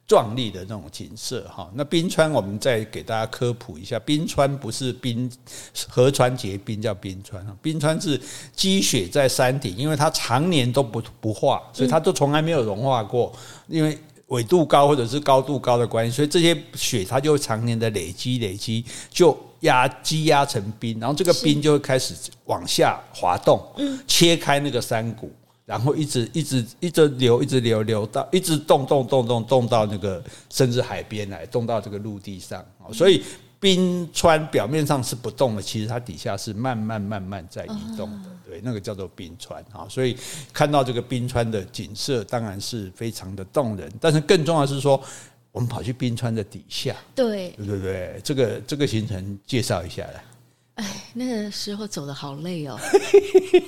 [0.10, 5.32] 壮丽的那种景色哈，那冰川我们再给大家科普一下，冰川不是冰
[5.88, 8.19] 河川结冰叫冰川，冰川是
[8.56, 13.32] 积雪在山顶，因为它常年都不不化，所以它都从来没有融化过，
[13.67, 13.95] 因为
[14.30, 23.63] 纬度高或者是高度高的关系，所以这些雪它就常年的累积累积，就压积压成冰，然后这个冰就会开始往下滑动，
[24.08, 25.32] 切开那个山谷。
[25.69, 32.65] 然后一直一直一直流，一直流流到一直动动动动动到那个甚至海边来，动到这个陆地上。
[32.91, 33.23] 所以
[33.60, 38.29] 冰川表面上是不动的，其实它底下是慢慢慢慢在移动的。
[38.47, 39.86] 对，那个叫做冰川啊。
[39.88, 40.17] 所以
[40.51, 43.93] 看到这个冰川的景色，当然是非常的动人。
[44.01, 44.99] 但是更重要的是说，
[45.51, 50.23] 我们跑去冰川的底下，对对对对，这个这个行程介绍一下来。
[50.75, 52.78] 哎，那个时候走的好累哦，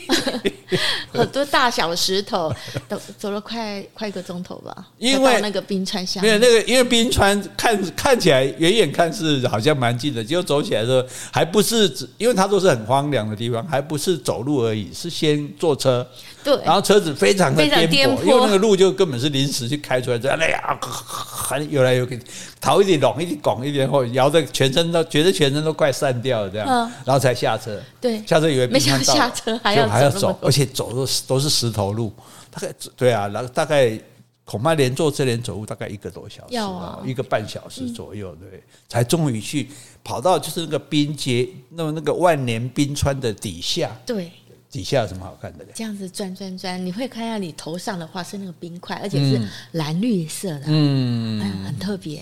[1.12, 2.54] 很多大小的石头，
[2.88, 4.88] 走走了快快一个钟头吧。
[4.98, 16.08] 因为那个冰川下，没有那个，因为冰川看看起来远远看是好像蛮近的，结果走起来的时候还不是，因为它都是很荒凉的地方，还不是走路而已，是先坐车。
[16.44, 22.20] 对，然后车子非常的颠簸，因为那个路就根本是临时去开出来，这样哎呀，还有来有去，
[22.60, 26.68] 头一点拢，一点拱，一点后摇的全身都觉得全身都快散掉了这样，
[27.06, 27.80] 然后才下车。
[28.00, 32.14] 对，下车以为没想到下车还要还要走，而且走都是都是石头路，
[32.50, 34.00] 大概对啊，然后大概。
[34.44, 39.70] 恐怕连坐车连走路大概一个多小时，啊，一个半小时左右，对，才终于去
[40.04, 44.30] 跑到就是那个冰阶，那么那个万年冰川的底下，对，
[44.70, 45.66] 底下有什么好看的？
[45.74, 49.42] 这样子转转转，你会看到你头上的话是那个冰块，而且是
[49.74, 52.22] 蓝绿色的，嗯，很特别。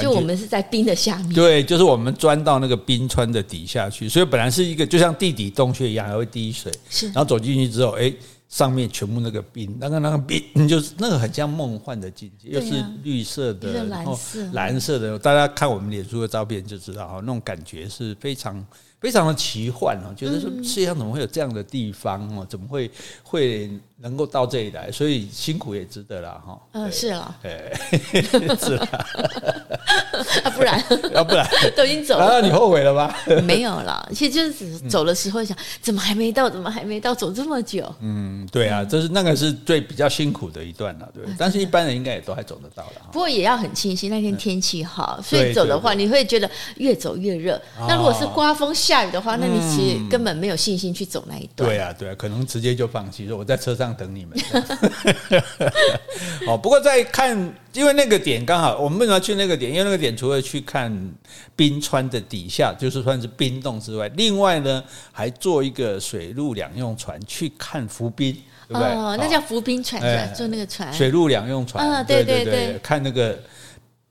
[0.00, 8.12] 就我们是在冰的下面，对，就是我们钻到那个冰川的底下去，所以本来是一个就像地底洞穴一样，还会滴水，是，然后走进去之后，哎。
[8.50, 14.18] 上面全部那个冰，那个那个冰，就是那个很像梦幻的境界，又是绿色的，然后
[14.54, 15.16] 蓝色的。
[15.16, 18.66] 大家看我们脸书的照片就知道哈，那种感觉是非常
[19.00, 22.44] 非常的奇幻哦，觉得说世界上怎么会有这样的地方哦？
[22.50, 22.90] 怎么会
[23.22, 23.70] 会
[24.00, 24.90] 能够到这里来？
[24.90, 26.58] 所以辛苦也值得了哈。
[26.72, 27.72] 嗯，是了，哎，
[28.58, 28.86] 是了，
[30.44, 30.82] 啊，不然，
[31.12, 33.14] 要 不然都已经走了，难道你后悔了吗？
[33.44, 36.48] 没有了，其实就是走的时候想，怎么还没到？
[36.48, 37.14] 怎么还没到？
[37.14, 38.46] 走这么久，嗯。
[38.50, 41.22] 对啊，这是那个是最比较辛苦的一段了，对。
[41.38, 42.92] 但是一般人应该也都还走得到了。
[43.12, 47.60] 不过也要很庆幸那天天气好，所以走的话你会觉得越走越热。
[47.86, 51.68] 那如果是刮风下雨的话，那你其实根本没有信心去走那一段。
[51.68, 54.38] 对啊，对啊，可能直接就放弃，说我在车上等你们。
[56.46, 57.36] 哦，不过在看，
[57.72, 59.70] 因为那个点刚好，我们为什么要去那个点？
[59.70, 60.92] 因为那个点除了去看
[61.54, 68.32] 冰川的底下，就是算是冰洞之外，另外呢还坐一个水陆两用船去看浮冰，
[68.68, 68.88] 对不对？
[68.88, 71.86] 哦，那叫浮冰船，是坐那个船，水陆两用船。
[71.86, 73.38] 啊，对对对，看那个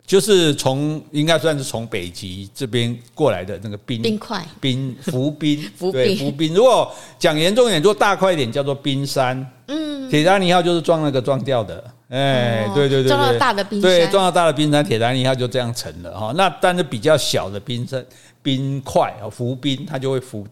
[0.09, 6.51] 就是从应该算是从北极这边过来的那个冰冰块冰浮冰 浮冰浮冰。
[6.51, 9.47] 如果讲严重一点，做大块一点叫做冰山。
[9.67, 11.93] 嗯，铁达尼号就是撞那个撞掉的。
[12.07, 16.33] 哎，对对对，撞到大的冰山，对，撞到大的冰山，铁达尼号就这样沉了哈。
[16.35, 18.03] 那但是比较小的冰山
[18.41, 20.43] 冰块啊，浮冰，它就会浮，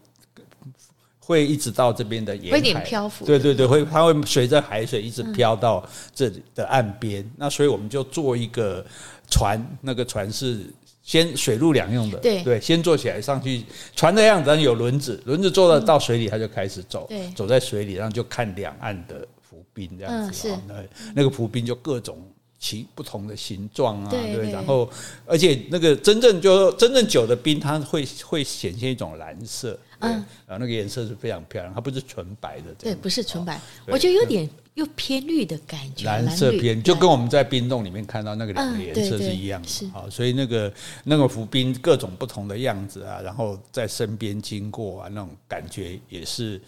[1.18, 3.24] 会一直到这边的沿海，漂浮。
[3.24, 7.28] 对对对，会它会随着海水一直飘到这里的岸边。
[7.36, 8.86] 那所以我们就做一个
[9.30, 10.66] 船，那个船是
[11.02, 12.42] 先水陆两用的，对。
[12.42, 13.64] 对，先坐起来上去，
[13.94, 19.64] 船的样子有轮子，轮子坐了到水里，它就开始走，走在水里，然后就看两岸的浮。
[19.74, 20.74] 冰这样子啊，那
[21.14, 22.20] 那个浮冰就各种
[22.58, 24.90] 其不同的形状啊，对，然后
[25.24, 30.10] 而且那个真正就真正久的冰，它会会显现一种蓝色，嗯，
[30.48, 46.60] 然后那个颜色是非常漂亮，它不是纯白的，对，不是纯白，我觉得有点又偏绿的感觉，蓝色偏，就跟我们在冰洞里面看到那个两个颜色是一样的，好，所以那个那个浮冰各种不同的样子啊，然后在身边经过啊，那种感觉也是，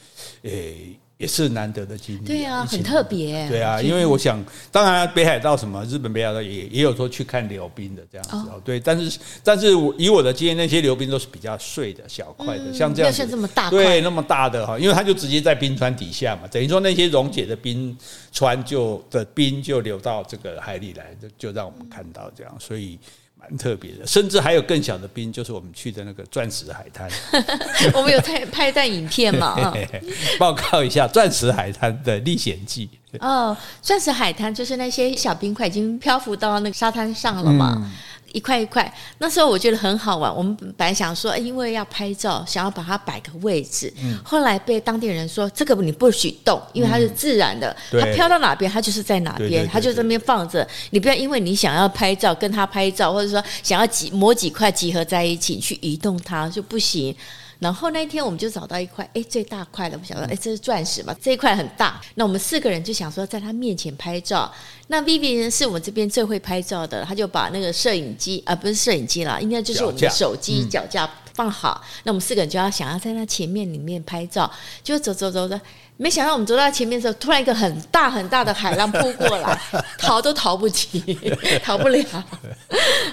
[0.42, 0.96] 诶。
[1.20, 3.46] 也是难得的经历，对啊，很特别。
[3.46, 8.58] 对啊，因为我想，当然北海道什么日本北海道也也有说去看流冰的这样子哦。
[8.64, 9.66] 对，但是但是
[9.98, 17.94] 以我的经验，那些流冰都是比较碎的小块的，像这样像这么大，对，那么大的哈，因为它就直接在冰川底下嘛，等于说那些溶解的冰
[18.32, 22.98] 川就的冰就流到这个海里来，就就让我们看到这样，所以。
[23.40, 27.10] 蛮特别的，甚至还有更小的冰，就是我们去的那个钻石海滩。
[27.94, 29.72] 我们有拍拍一段影片嘛？
[30.38, 32.88] 报告一下钻石海滩的历险记。
[33.18, 37.74] 哦，钻石海滩就是那些小冰块已经漂浮到那个沙滩上了嘛。
[37.78, 37.90] 嗯
[38.32, 40.34] 一块一块，那时候我觉得很好玩。
[40.34, 43.92] 我们本来想说，因为要拍照，想要把它摆个位置。
[44.02, 50.66] 嗯、后来被当地人说，这个你不许动，因为它是自然的，嗯、它飘到哪边，它就是在哪边，它就这边放着。
[50.90, 57.14] 你不要因为你想要拍照，跟它拍照，或者说想要几模几块集合在一起去移动它就不行。
[57.60, 61.14] 然后那一天我们就找到一块，哎，最大块的，我们想说，哎，这是钻石嘛？
[61.22, 62.00] 这一块很大。
[62.14, 64.52] 那我们四个人就想说，在他面前拍照。
[64.88, 71.84] 那 Vivi 是我们这边最会拍照的，他就把那个摄影机啊，不是摄影机啦，应该就是我们的手机脚架放好。
[72.04, 74.50] 那我们四个人就要想要在他前面里面拍照，
[74.82, 75.60] 就走走走的。
[76.02, 79.60] 没想到我们走到前面的时候，突然一个很大很大的海浪扑过来，
[80.00, 80.98] 逃都逃不及，
[81.62, 82.24] 逃不了，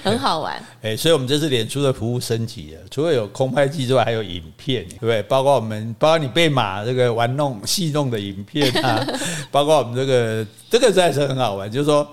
[0.02, 0.58] 很好玩。
[0.80, 5.22] 哎，所以我们这次演出的服务升级了，除了有空拍机之外，还有影片，对不对？
[5.24, 9.06] 包括我们，包括你被马这个玩弄戏弄的影片啊，
[9.52, 11.70] 包括我们这个，这个实在是很好玩。
[11.70, 12.10] 就是说，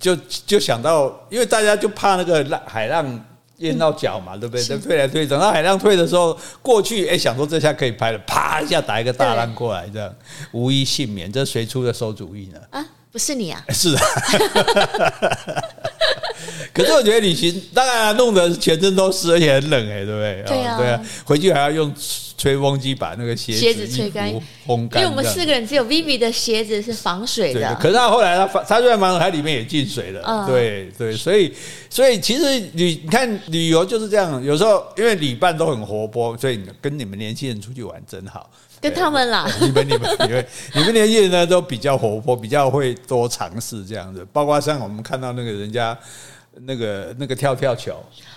[0.00, 3.24] 就就想到，因为大家就怕那个浪海浪。
[3.58, 4.78] 淹到脚嘛，对不对？
[4.78, 10.14] 退来退，等到海浪退的时候过去，哎，想说这下可以拍了，啪一下打一个大浪过来，这样
[10.52, 11.30] 无一幸免。
[11.30, 12.58] 这谁出的馊主意呢？
[12.70, 13.64] 啊，不是你啊？
[13.70, 14.02] 是啊。
[16.72, 20.44] 可是我觉得旅行当然弄得全身都湿，而且很冷哎，对不对？
[20.46, 21.92] 对啊，对啊，回去还要用
[22.36, 24.28] 吹风机把那个鞋子鞋子吹干、
[24.66, 25.02] 烘干。
[25.02, 27.74] 因为我们四个人只有 Vivi 的鞋子是防水的。
[27.80, 30.20] 可是他后来他他虽然防水，它里面也进水了。
[30.24, 31.52] 嗯、对对，所以
[31.88, 38.50] 所以其实旅你看旅游就是这样，有时候因为旅伴都很活泼，所以跟你们年轻人出去玩真好。
[38.80, 39.48] 跟他们啦。
[39.62, 44.26] 你们、你们、你们、你们年轻人呢，都比较活泼，比较会多尝试这样子。
[44.32, 45.96] 包括像我们看到那个人家。
[46.62, 47.96] 那个那个跳跳球，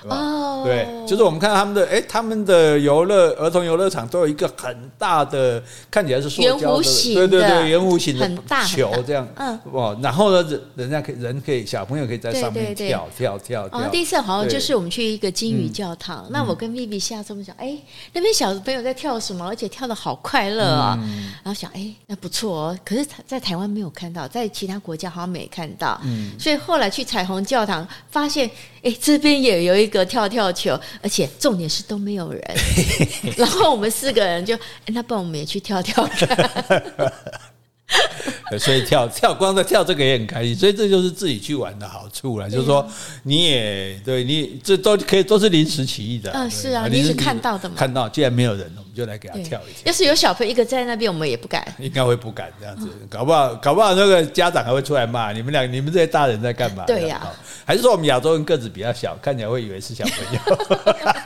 [0.10, 8.30] 哦，对，就是我们看到他们的，哎，他们的游乐儿童游乐场都有一个很大的，看起来是塑胶的，对对对，圆弧形的
[8.66, 13.70] 球这样，嗯，哇，然后呢，人人家可以人可以小朋友可以在上面跳跳跳。
[13.72, 17.78] 哦，第一次好像就是我们去一个金鱼教堂，那我跟 Vivi 下这么讲，哎，
[18.14, 19.48] 那边小朋友在跳什么？
[19.48, 20.98] 而且跳的好快乐啊，
[21.44, 22.80] 然后想，哎，那不错哦。
[22.84, 27.88] 可是，在台湾没有看到，在其他国家好像没看到，嗯，所以后来去彩虹教堂。
[28.10, 28.50] 发现
[28.82, 32.42] 哎，这边也有一个跳跳球，而且重点是都没有人。
[33.38, 36.84] 然后我们四个人就，哎，那不然我们也去跳跳看。
[38.60, 42.50] 所以跳跳光的跳这个也很开心，所以这就是自己去玩的好处了。
[42.50, 42.86] 就是说
[43.24, 46.32] 你也对你这都可以都是临时起意的。
[46.32, 47.76] 嗯，是啊，临时看到的嘛。
[47.78, 49.84] 看到既然没有人，我们就来给他跳一跳。
[49.86, 51.64] 要是有小朋友一个在那边，我们也不敢。
[51.78, 56.84] 应该会不敢这样子，搞不好搞不好那个家长还会出来骂你们俩，你们这些大人在干嘛？
[56.88, 57.32] 对呀。
[57.64, 60.40] 还是说我们亚洲人个子比较小，看起来会以为是小朋友，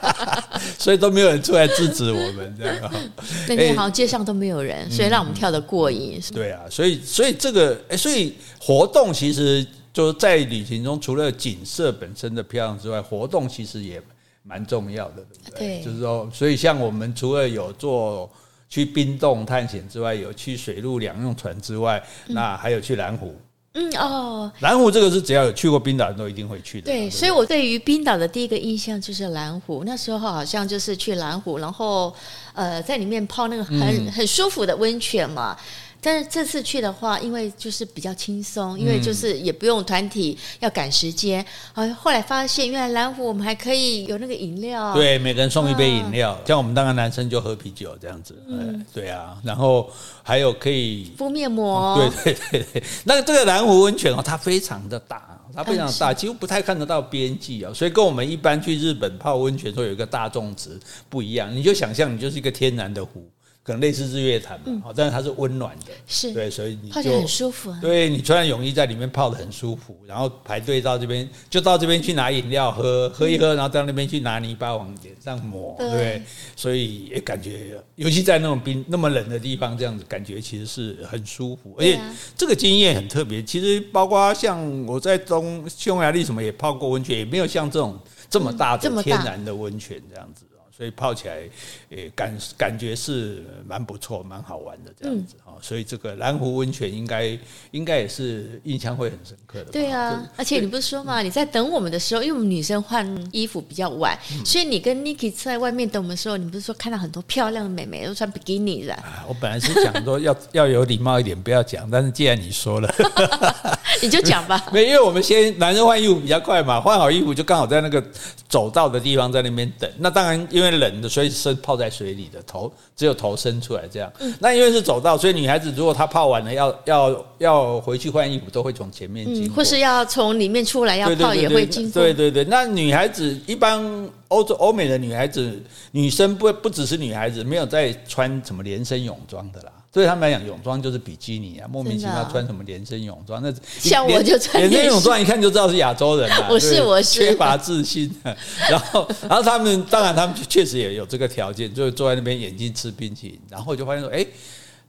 [0.76, 2.92] 所以都没有人出来制止我们这样。
[3.48, 6.20] 那天好像街上都没有人，所以让我们跳得过瘾。
[6.34, 14.02] 对啊，所以所以这个哎，所以活动其实就是在旅行中，除了景色本身的漂亮之外，活动其实也
[14.42, 15.58] 蛮重要的，对不对？
[15.78, 18.30] 对，就是说，所以像我们除了有做
[18.68, 23.34] 去冰洞探险之外，有去水陆两用船之外，那还有去蓝湖。
[23.74, 26.86] 嗯哦，蓝湖这个是只要有去过冰岛人都一定会去的。
[26.86, 29.82] 对，所以我对于冰岛的第一个印象就是蓝湖。
[29.86, 32.14] 那时候好像就是去蓝湖，然后
[32.52, 35.56] 呃在里面泡那个很很舒服的温泉嘛。
[36.04, 41.44] 但是这次去的话，因为就是比较轻松，因为就是也不用团体要赶时间。
[41.72, 46.36] 好，后来发现原来蓝湖我们还可以有那个饮料，对，每个人送一杯饮料。
[46.44, 49.38] 像我们当然男生就喝啤酒这样子，嗯，对啊。
[49.44, 49.88] 然后
[50.24, 52.82] 还有可以敷面膜，对对对对。
[53.04, 57.72] 那这个蓝湖温泉哦，它非常的大，它非常大，几乎不太看得到边际啊。
[57.72, 60.76] 所以跟我们一般去日本泡温泉说有一个大众池
[61.08, 63.24] 不一样，你就想象你就是一个天然的湖。
[63.64, 67.72] 可能类似日月潭嘛，但是它是温暖的，是对，所以你泡起来很舒服。
[67.80, 76.20] 对，你穿泳衣在里面泡的很舒服，然后排队到这边，就到这边去拿饮料喝，喝一喝，然后到那边去拿泥巴往脸上抹，对，
[76.56, 82.00] 所以也感觉，尤其在那种冰那么冷的地方，这样子感觉其实是很舒服，而且
[82.36, 83.40] 这个经验很特别。
[83.42, 87.96] 其实包括像我在东匈牙利什么也泡过温泉，也没有像这种
[88.28, 90.44] 这么大的天然的温泉这样子。
[90.82, 91.48] 所以泡起来，
[91.90, 95.54] 诶，感感觉是蛮不错，蛮好玩的这样子哈。
[95.62, 97.38] 所以这个蓝湖温泉应该
[97.70, 99.66] 应该也是印象会很深刻的。
[99.66, 108.98] 对啊，而且你不是说嘛，你在等我们的时候，因为我们女生换衣服比较晚，所以你跟 Niki 在外面等我们的时候，你不是说看到很多漂亮的美眉都穿比基尼的？
[109.28, 112.92] 我本来是想说要 要有礼貌一点，不要讲，但是既然你说了，
[114.02, 114.66] 你就讲吧。
[114.74, 118.02] 没，因为我们先男生换衣服比较快嘛，换好衣服就刚好在那个
[118.48, 119.88] 走道的地方在那边等。
[119.98, 120.72] 那当然因为。
[120.72, 124.10] 冷的，所以是泡在水里的头只有头伸出来这样。
[124.20, 132.02] 嗯、那因为是走道，所以女孩子如果她泡完了要要要回去换衣服，都会从前面经过，嗯，或是要从里面出来要泡也会经过。
[132.02, 133.80] 对对对，那女孩子一般
[134.28, 139.72] 欧洲欧美的女孩子，女生不不只是女孩子，没有在穿什么连身泳装的啦。
[139.92, 146.48] 对他们来讲，泳装就是比基尼啊，莫名其妙穿什么连身泳装，那像我就穿连身泳装，一看就知道是亚洲人 嘛。
[146.48, 148.10] 我是我是缺乏自信，
[148.70, 154.26] 然后然后他们当然他们确实也有这个条件，就坐在那边眼睛吃冰淇淋，然后就发现说，哎。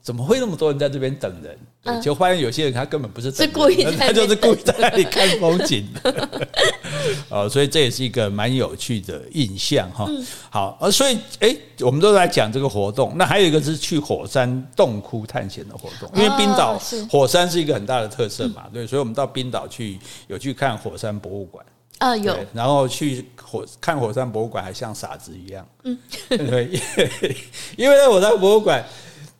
[0.03, 1.57] 怎么会那么多人在这边等人？
[1.81, 6.29] 对，就发现有些人他根本不是是故意，他就是故意在那里看风景的。
[7.29, 10.05] 哦，所以这也是一个蛮有趣的印象哈。
[10.49, 13.13] 好，呃，所以哎，我们都在讲这个活动。
[13.17, 16.77] 那还有一个是去火山洞窟探险的活动，因为冰岛
[17.09, 21.65] 火山是一个很大的特色嘛，对，所以我们到冰岛去有去看火山博物馆
[21.99, 26.69] 啊，有，然后去火看火山博物馆还像傻子一样，嗯， 对，
[27.77, 28.83] 因为在火山博物馆。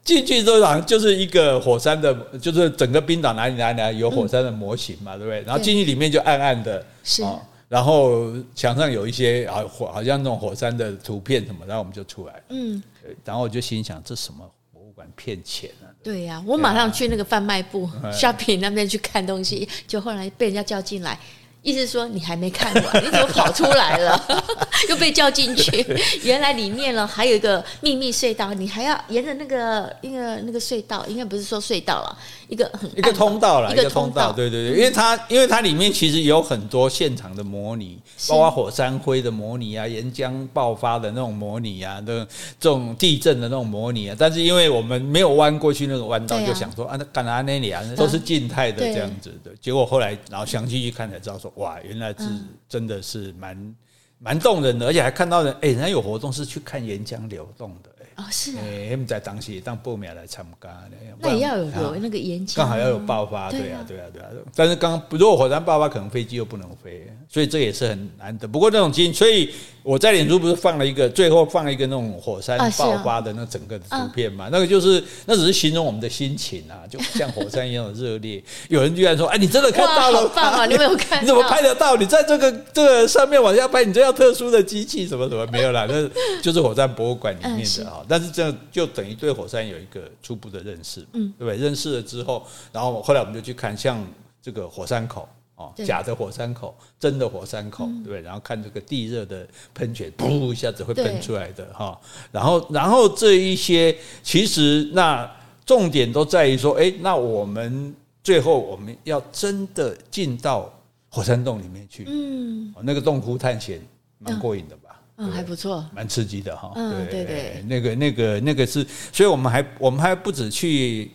[0.04, 5.42] 进去之后，好像就是一个火山的，就是整个冰岛哪里哪里哪里有火山的模型嘛，嗯、对不对？
[5.44, 12.84] 然后进去里面就暗暗的，是、哦，然后墙上有一些啊火，好像那种火山的图片什么，然后我们就出来了，嗯，
[13.24, 14.39] 然后我就心想，这什么
[14.74, 15.88] 博物馆骗钱啊？
[16.04, 21.18] 对呀、啊，我马上去那个贩卖部、啊、shopping 那边去看东西，就后来被人家叫进来。
[21.64, 24.22] 意思说你还没看完，你怎么跑出来了？
[24.89, 25.72] 又被叫进去。
[26.22, 32.18] 原来里面呢还有一个秘密隧道，你还要沿着那个那个那个隧道，应该不是说隧道了，
[32.49, 34.34] 一个很一个通道了，一个通道。
[34.34, 37.97] 对对对，因为它因为它里面其实有很多现场的模拟，
[38.28, 42.28] 包括火山灰的模拟啊，岩浆爆发的那种模拟啊，的
[42.59, 44.16] 这种地震的那种模拟啊。
[44.20, 49.51] 但是因为我们没有弯过去那个弯道，就想说啊，那干哪那里啊，都是静态的这样子的。
[49.61, 51.53] 结果后来然后详细去看才知道说。
[51.56, 52.28] 哇，原来是
[52.68, 53.76] 真的是蛮
[54.20, 57.93] 蛮动人的，而且还看到人，哎，人家有活动是去看岩浆流动的。
[58.24, 64.28] 哦，是啊，他们在当时当报名来参加的，那也要有有那个岩浆，刚好要有爆发，对啊，对啊，对啊。
[64.55, 68.47] 但是刚如果火山爆发，可能飞机又不能飞，所以这也是很难得。
[68.47, 69.49] 不过那种经，所以
[69.84, 74.47] 我在脸书不是放了一个，最后放了一个那种火山爆发的那整个的图片嘛？
[74.51, 78.41] 那个就是那只是形容我们的心情啊，就像火山一样的热烈。
[78.69, 80.21] 有人居然说：“哎，你真的看到了？
[80.21, 80.65] 好棒啊！
[80.65, 81.21] 你没有看？
[81.24, 81.95] 你怎么拍得到？
[81.97, 85.86] 你在这个这个上面往下拍，你这要特殊的机器什么什么没有啦？
[85.89, 86.07] 那
[86.41, 88.03] 就是火山博物馆里面的啊。
[88.14, 91.57] 但是这就等于对火山有一个初步的认识，嗯，对不对？
[91.57, 94.05] 认识了之后，然后后来我们就去看像
[94.39, 98.22] 这个火山口哦，假的火山口，真的火山口，对不对？
[98.22, 101.99] 然后看这个地热的喷泉，噗一下子会喷出来的哈。
[102.32, 105.28] 然后，然后这一些其实那
[105.66, 110.72] 重点都在于说，哎，那我们最后我们要真的进到
[111.09, 113.82] 火山洞里面去，嗯，那个洞窟探险
[114.20, 114.78] 蛮过瘾的。
[115.18, 116.72] 嗯，还不错，蛮刺激的哈。
[116.76, 121.11] 嗯，对对，那个那个那个是，所以我们还我们还不止去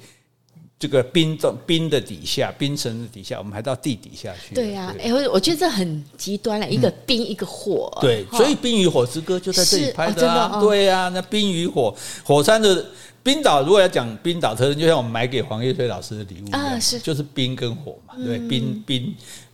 [0.78, 4.54] 这个冰洞冰的底下，冰层的底下，我们还到地底下去。
[4.54, 7.90] 对呀，哎，我我觉得这很极端了，一个冰一个火。
[8.00, 10.60] 对，所以《冰与火之歌》就在这里拍的啊。
[10.60, 11.92] 对呀，那冰与火，
[12.22, 12.86] 火山的
[13.24, 19.12] 冰岛，如果要讲冰岛特征，就像我们买给黄叶翠老师的礼物一样，是就是冰跟火嘛，对，冰冰。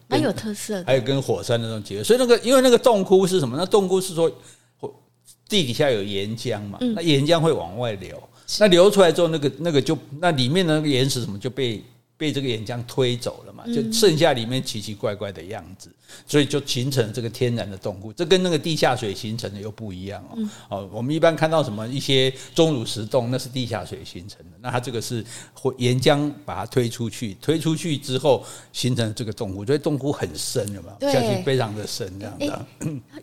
[0.08, 3.56] 很有特色，还有跟火山的那种结合，所以那个因为那个洞窟是什么？
[3.56, 4.30] 那洞窟是说，
[5.48, 8.22] 地底下有岩浆嘛，那岩浆会往外流，
[8.58, 11.82] 那流出来之后，那个那个就那里面的那个岩石什么就被
[12.16, 15.90] 被这个岩浆推走了嘛，就剩下里面奇奇怪怪的样子。
[16.26, 20.48] 所以就形成这个天然的洞窟，这跟那个地下水形成的又不一样哦。
[20.68, 25.24] 哦，我们一般看到什么一些钟乳石洞，那是地下水形成的，那它这个是
[25.78, 30.96] 岩浆把它推出去，推出去之后形成这个洞窟，所以洞窟很深，有没有？
[31.00, 32.66] 对，相信非常的深，这样的。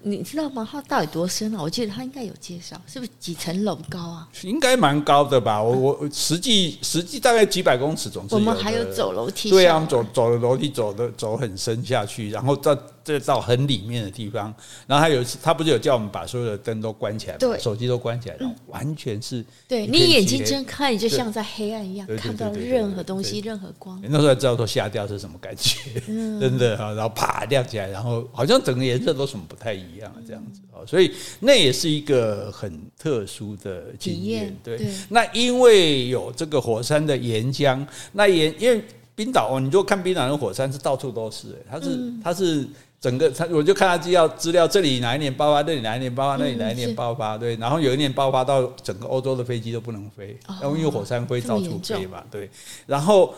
[0.01, 0.67] 你知道吗？
[0.69, 1.61] 它到底多深啊？
[1.61, 4.27] 我记得它应该有介绍，是不是几层楼高啊？
[4.41, 5.61] 应该蛮高的吧？
[5.63, 8.35] 我我实际实际大概几百公尺，总之。
[8.35, 12.77] 我们还有走楼梯，对啊，我们走走的楼梯走的走很深下去，然后到。
[13.03, 14.53] 这到很里面的地方，
[14.87, 23.99] 然后他有一次，他不是有叫我们把所有的灯都关起来，对，手机都关起来，然后完全是，对你眼睛睁开，你就像在黑暗一样，看不到任何东西，任何光。
[24.03, 25.99] 那时候才知道说吓掉是什么感觉，
[26.39, 34.55] 真的哈，然后啪亮起来，然后好像整个颜色都什么不太一样这样子哦，所以那也是一个很特殊的经验。
[34.63, 34.79] 对，
[35.09, 38.83] 那因为有这个火山的岩浆，那岩因为
[39.15, 42.67] 冰岛哦，你就看冰岛的火山是到处都是，它是它是。
[43.01, 52.49] 整个他我就看他资料资料，这里哪一年爆发，那里哪一年爆发，那里哪一年爆发，对，然后有一年爆发到整个欧洲的飞机都不能飞，因为火山灰到处飞嘛，对，
[52.85, 53.33] 然后。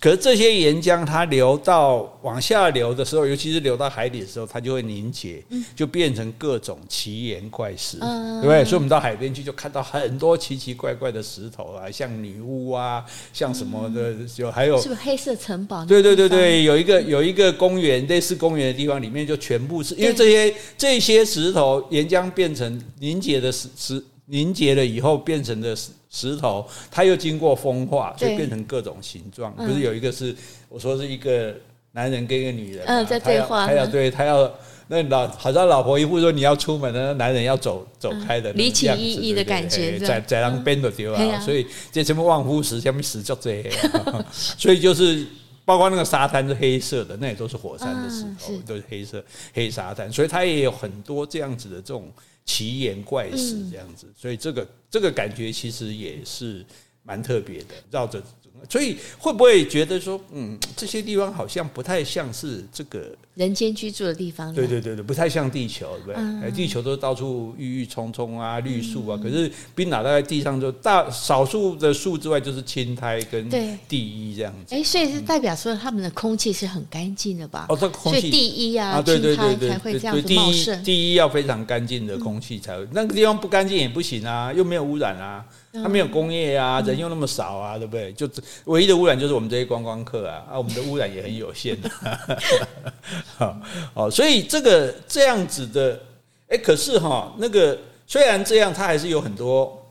[0.00, 5.42] 可是这些岩浆它流到往下流的时候，尤其是流到海底的时候，它就会凝结，
[5.74, 8.64] 就变成各种奇岩怪石，对不对？
[8.64, 15.84] 所以我们到海边去就看到很多奇奇怪怪的石头啊，像女巫啊，像什么的，就还有是不是黑色城堡？
[15.84, 24.04] 对对对对，有一个有一个公园，类似公园的地方，里面就全部是因为这些这些石头岩浆变成凝结的石石。
[24.30, 25.74] 凝结了以后变成的
[26.10, 29.54] 石石头，它又经过风化，就变成各种形状。
[29.54, 30.34] 不是有一个是
[30.68, 31.54] 我说是一个
[31.92, 34.50] 男人跟一个女人，嗯，在对话，他要对他要
[34.88, 45.26] 那老好像老婆一副说你要出门的，那男人要走走开的离奇异异的感觉，在在让边都丢啊，所以这什么望夫石，下面石叫这样， 所以就是
[45.64, 52.10] 包括那个沙滩是黑色的，那也都是火山的石头，都是黑色黑沙滩，所以它也有很多这样子的这种。
[52.48, 56.64] 奇言怪事这样子，所以这个这个感觉其实也是
[57.02, 58.22] 蛮特别的，绕着。
[58.68, 64.52] 所以会不会觉得说，嗯，这些地方好像不太像是这个人间居住的地方？
[64.52, 66.14] 对对对对，不太像地球，对不对？
[66.18, 69.16] 嗯、地球都到处郁郁葱葱啊，绿树啊。
[69.16, 74.74] 嗯、可是冰岛在地上就大少数的树之外，就是青苔跟地衣这样子。
[74.74, 77.66] 哎，所以是代表说他们的空气是很干净的吧？
[77.68, 80.82] 哦，这空气，地衣啊，青苔才会这样子茂盛。
[80.82, 85.44] 地衣要非常干净的空气才会，嗯、那个地方不干净也不行啊，又没有污染啊。
[85.70, 88.12] 它没有工业啊，人又那么少啊，对不对？
[88.14, 88.28] 就
[88.64, 91.88] 唯一的污染就是我们这些观光客啊，啊，我们的污染也很有限的。
[93.36, 93.56] 好，
[93.94, 96.00] 哦，所以这个这样子的，
[96.48, 99.86] 哎、欸，可是哈，那个虽然这样，它还是有很多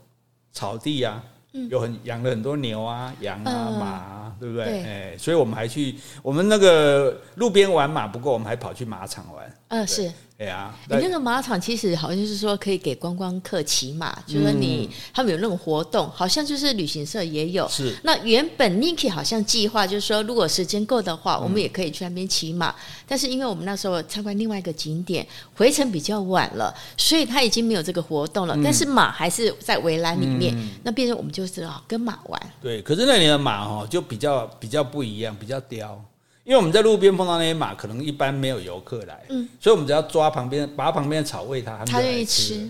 [0.52, 1.22] 草地啊，
[1.70, 4.64] 有很养了很多牛啊、羊啊、马啊，对不对？
[4.64, 9.54] 哎对，所以我们还去我们那个路边玩马，不过我们还跑去马场玩。
[9.68, 10.12] 嗯，是。
[10.38, 17.68] 对啊，你那个马场其实好像就是说可以给观光客骑马，就是说你他们有那种活动，好像就是旅行社也有。
[17.68, 17.92] 是。
[18.04, 22.72] 那原本 Niki 好像计划就是说，如果时间够的话，我们也可以去那边骑马。
[23.04, 28.56] 但是因为我们那时候参观另外一个景点，回程比较晚了，所以他已经没有这个活动了。
[28.62, 32.40] 但是马还是在围栏里面，那变成我们就知道跟马玩。
[32.62, 36.00] 对，可是那里的马哈就比较比较不一样，比较刁。
[36.48, 42.66] 因为我们在路边碰到那些马，可能一般没有游客来，嗯，所以我们只要抓旁边，拔旁边的草喂它，它愿意吃。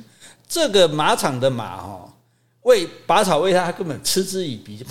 [0.49, 2.12] 这个马场的马哈，
[2.62, 4.85] 喂拔草喂它，它根本嗤之以鼻，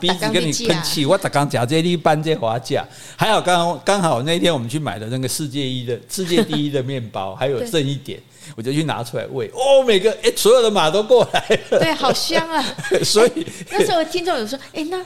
[0.00, 1.06] 鼻子跟你喷气。
[1.06, 2.84] 我刚刚讲这一般这滑价，
[3.16, 8.20] 还好刚刚好那天我们去买的那个世界一的世界第一的面包， 还有剩一点，
[8.56, 9.48] 我就去拿出来喂。
[9.54, 12.60] 哦，每个哎，所有的马都过来了，对，好香啊。
[13.04, 15.00] 所以那时候听众有说，哎，那。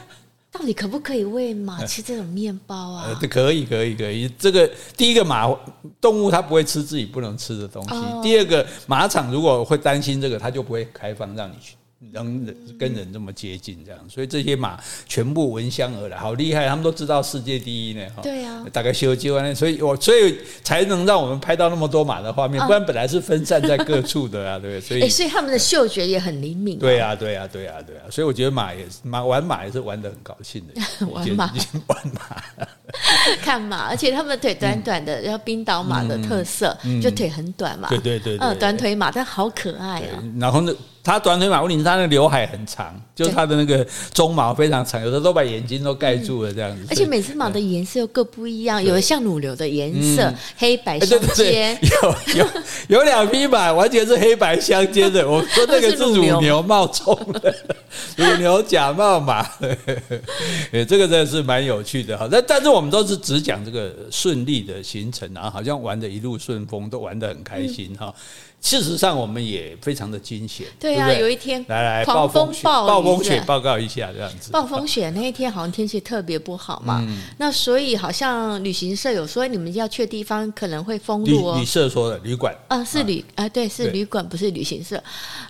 [0.53, 3.07] 到底可不可以喂马吃这种面包啊？
[3.07, 4.29] 呃，可以，可以，可以。
[4.39, 5.49] 这个第一个马
[6.01, 7.95] 动物它不会吃自己不能吃的东西。
[7.95, 11.77] 哦、第二个马场如果会担心这个，它就不会开放让你去。
[12.13, 12.47] 能
[12.79, 16.67] 跟人这么接近，这样，所以这些马全部闻香而来，好厉害！
[16.67, 18.23] 他们都知道世界第一呢，哈。
[18.23, 18.65] 对呀。
[18.73, 24.81] 大概修机关，所以我所以才能让我们拍到那么多马的画面，不然本来是分散在各处的啊， 对。
[24.81, 26.79] 所以，所以他们的嗅觉也很灵敏。
[26.79, 28.03] 对呀，对呀，对呀，对呀。
[28.11, 30.81] 所以我觉得马也是马玩马也是玩的很高兴的。
[31.07, 31.53] 玩马，
[31.87, 32.67] 玩马，
[33.45, 37.89] 看马，而且他们腿短短的，然后冰岛马的特色就腿很短嘛。
[37.91, 38.39] 对对对。
[38.39, 40.23] 嗯，短腿马，但好可爱啊。
[40.39, 40.73] 然后呢？
[41.03, 46.87] 它短腿马，问题是它那刘海很长，就是它的那个鬃毛非常长，有的都把眼睛都盖住了这样子。
[46.91, 51.79] 而且每只马的颜色又各不一样，有的像乳牛的颜色，黑白相间。
[51.83, 52.47] 有有
[52.89, 57.55] 有两匹马完全是黑白相间的，我说那个是 乳牛冒充的，
[58.17, 59.47] 乳牛假冒嘛。
[60.73, 62.29] 哎，这个真的是蛮有趣的哈。
[62.31, 68.15] 但但是我们都是只讲这个顺利的行程啊，好像玩的一路顺风，都玩得很开心哈。
[68.63, 70.67] 事实上，我们也非常的惊险。
[70.79, 74.53] 对啊，有一天来来暴风暴暴风雪报告一下这样子。
[74.53, 77.03] 暴风雪那一天好像天气特别不好嘛，
[77.39, 81.59] 那所以好像旅行社有说你们要去的地方可能会封路哦。
[81.59, 85.03] 旅社说的旅馆啊，是旅啊，对，是旅馆，不是旅行社。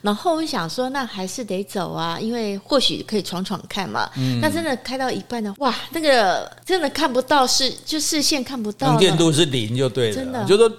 [0.02, 4.10] 然后我想说，那还是得走啊，因为或许可以闯闯看嘛。
[4.40, 10.70] 那真的开到一半呢，哇，那个真的看不到视，就视线看不到，能见度是零就对了，真的，就说。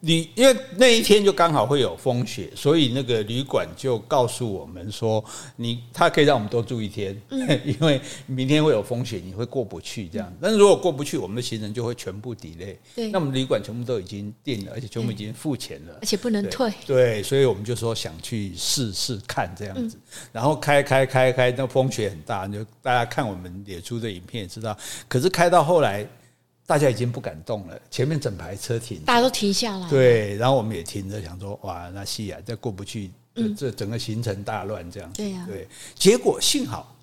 [0.00, 5.24] 你因为那一天就刚好会有风雪，所以那个旅馆就告诉我们说，
[5.56, 7.20] 你他可以让我们多住一天，
[7.64, 10.32] 因为明天会有风雪，你会过不去这样。
[10.40, 12.76] 但是如果过不去，我们的行程就会全部 delay。
[12.94, 16.72] 对，那我们旅馆全部都已经订了，而且全部已经付钱了，而且不能退。
[16.86, 19.98] 对，所以我们就说想去试试看这样子，
[20.30, 24.76] 然后开开开开，那风雪很大，就大家看我们演出的影片也知道。
[25.08, 26.06] 可是开到后来。
[26.66, 29.88] 大家已经不敢动了，前面整排车停，大家都停下来。
[29.88, 33.12] 对，然后我们也停着，想说，哇，那戏啊，再过不去，
[33.56, 35.22] 这整个行程大乱这样子。
[35.22, 35.68] 对呀，对。
[35.94, 36.96] 结果幸好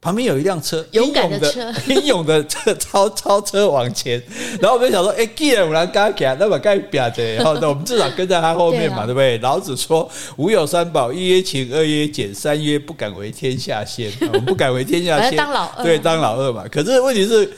[0.00, 4.22] 旁边有一辆车，勇敢的车， 英勇的车 超超车往前，
[4.58, 9.36] 然后我们想说，哎，既然我们刚给，那么该表的，然后我们至少跟在他后面嘛，对不对？
[9.38, 14.10] 老子说，吾有三宝：一曰勤，二曰俭，三曰不敢为 天下先。
[14.22, 16.64] 我们不敢为天下先，当老二，对，当老二嘛。
[16.72, 17.52] 可是问题是。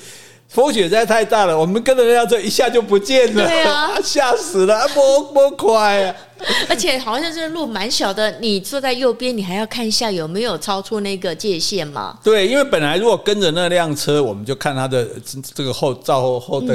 [0.52, 6.14] 风雪实在太大了，我们跟着那辆车一下就不见了，对啊， 吓死了，多多快啊！
[6.68, 12.18] 而且好像这路蛮小的，你坐在右边，你还要看一下有没有超出那个界限嘛？
[12.22, 15.08] 对，因为本来如果跟着那辆车，我们就看它的
[15.54, 16.74] 这个后照后后灯，就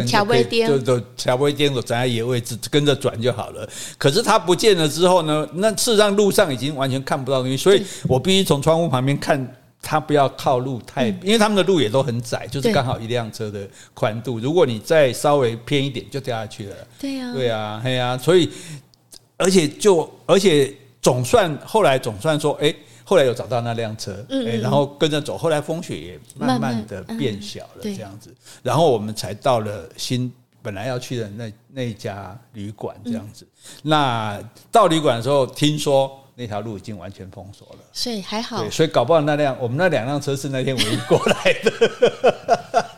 [0.80, 3.69] 就调微颠，我站在野位置跟着转就好了。
[3.99, 9.55] 可是它不见了之后呢，那事实上路上已经完全看不到东西，所以我必须从窗户旁边看。
[9.89, 14.38] 他不要靠路太，因为他们的路也都很窄，就是刚好一辆车的宽度。
[14.38, 16.75] 如果你再稍微偏一点，就掉下去了。
[16.99, 18.17] 对呀，对呀，嘿呀。
[18.17, 18.51] 所以，
[19.38, 22.75] 而且就而且总算后来总算说，哎，
[23.05, 25.38] 后来有找到那辆车，哎，然后跟着走。
[25.38, 30.29] 后来风雪也慢慢的变小了，这样子，然后我们才到了新
[30.61, 33.47] 本来要去的那那一家旅馆，这样子。
[33.83, 34.38] 那
[34.69, 36.21] 到旅馆的时候，听说。
[36.39, 38.59] 那条路已经完全封锁了，所以还好。
[38.61, 41.71] 对，所以搞不好那辆我们那两辆车是那天唯一过来的。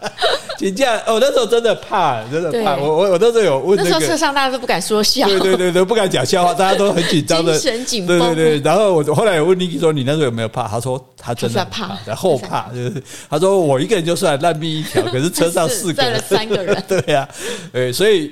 [0.59, 2.75] 请假哦，那时候真的怕，真的怕。
[2.75, 8.19] 我我我那时候有问、那时候车上大家都不敢说笑，对对对都，不敢讲笑话，大家都很紧张的， 精神紧绷。
[8.19, 17.29] 对对对，然后我后来有问 Niki 说：“你那时候有没有怕？”他说：“他真的怕，然后怕就是他说我一个人就算烂命一条，可是车上四个人， 了三个人， 对呀、啊，
[17.71, 18.29] 对，所以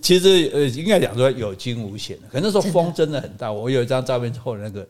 [0.00, 2.22] 其实呃应该讲说有惊无险的。
[2.32, 4.86] 可那时候风真的很大，我有一张照片之后那个，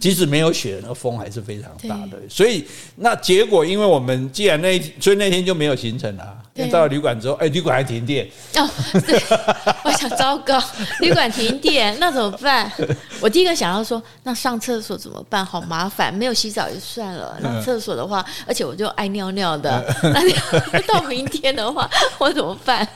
[0.00, 2.16] 即使没有雪，那个风还是非常大的。
[2.26, 2.64] 所以
[2.96, 6.21] 那结果，因为我们既然那所以那天就没有行程了。
[6.70, 8.68] 到了旅馆之后，哎，旅馆还停电哦。
[9.06, 9.22] 对，
[9.84, 10.62] 我想糟糕，
[11.00, 12.70] 旅馆停电，那怎么办？
[13.20, 15.44] 我第一个想到说，那上厕所怎么办？
[15.44, 17.36] 好麻烦，没有洗澡就算了。
[17.40, 22.86] 那厕所的话，而且我就爱尿尿的， 那到明天的话，我怎么办？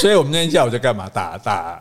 [0.00, 1.08] 所以我们那天下午在干嘛？
[1.12, 1.80] 打打。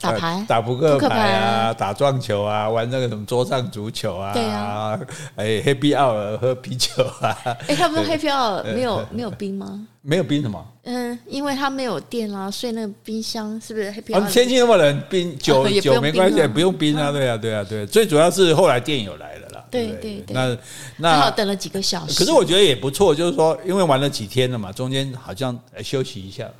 [0.00, 4.98] 打牌、打扑克牌啊，打撞球啊，玩那个什么桌上足球啊，对啊，
[5.36, 7.36] 哎，Happy Hour 喝啤酒啊，
[7.68, 9.86] 哎，他不是 Happy Hour 没有没有冰吗？
[10.02, 10.64] 没有冰什么？
[10.92, 14.28] 嗯，因为它没有电啦，所以那个冰箱是不是 Happy Hour？
[14.32, 19.40] 天气那么冷，冰酒酒没关系，不用冰啊，对啊，对啊，对，最主要是后来电有来了。
[19.70, 20.58] 对对对，那
[20.96, 26.54] 那好等了几个小时，可是我觉得也不错，就是说，因为玩了几天了嘛，中间好像休息一下了。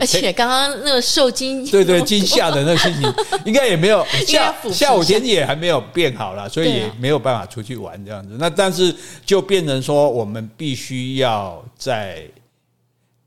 [0.00, 3.14] 而且刚刚那个受惊，对对惊吓的那个心情，
[3.44, 8.34] 应该也没有 下下午天气也还没有变好了，所以也没有办法出去玩这样子。
[8.38, 8.94] 那但是
[9.26, 12.26] 就变成说，我们必须要在。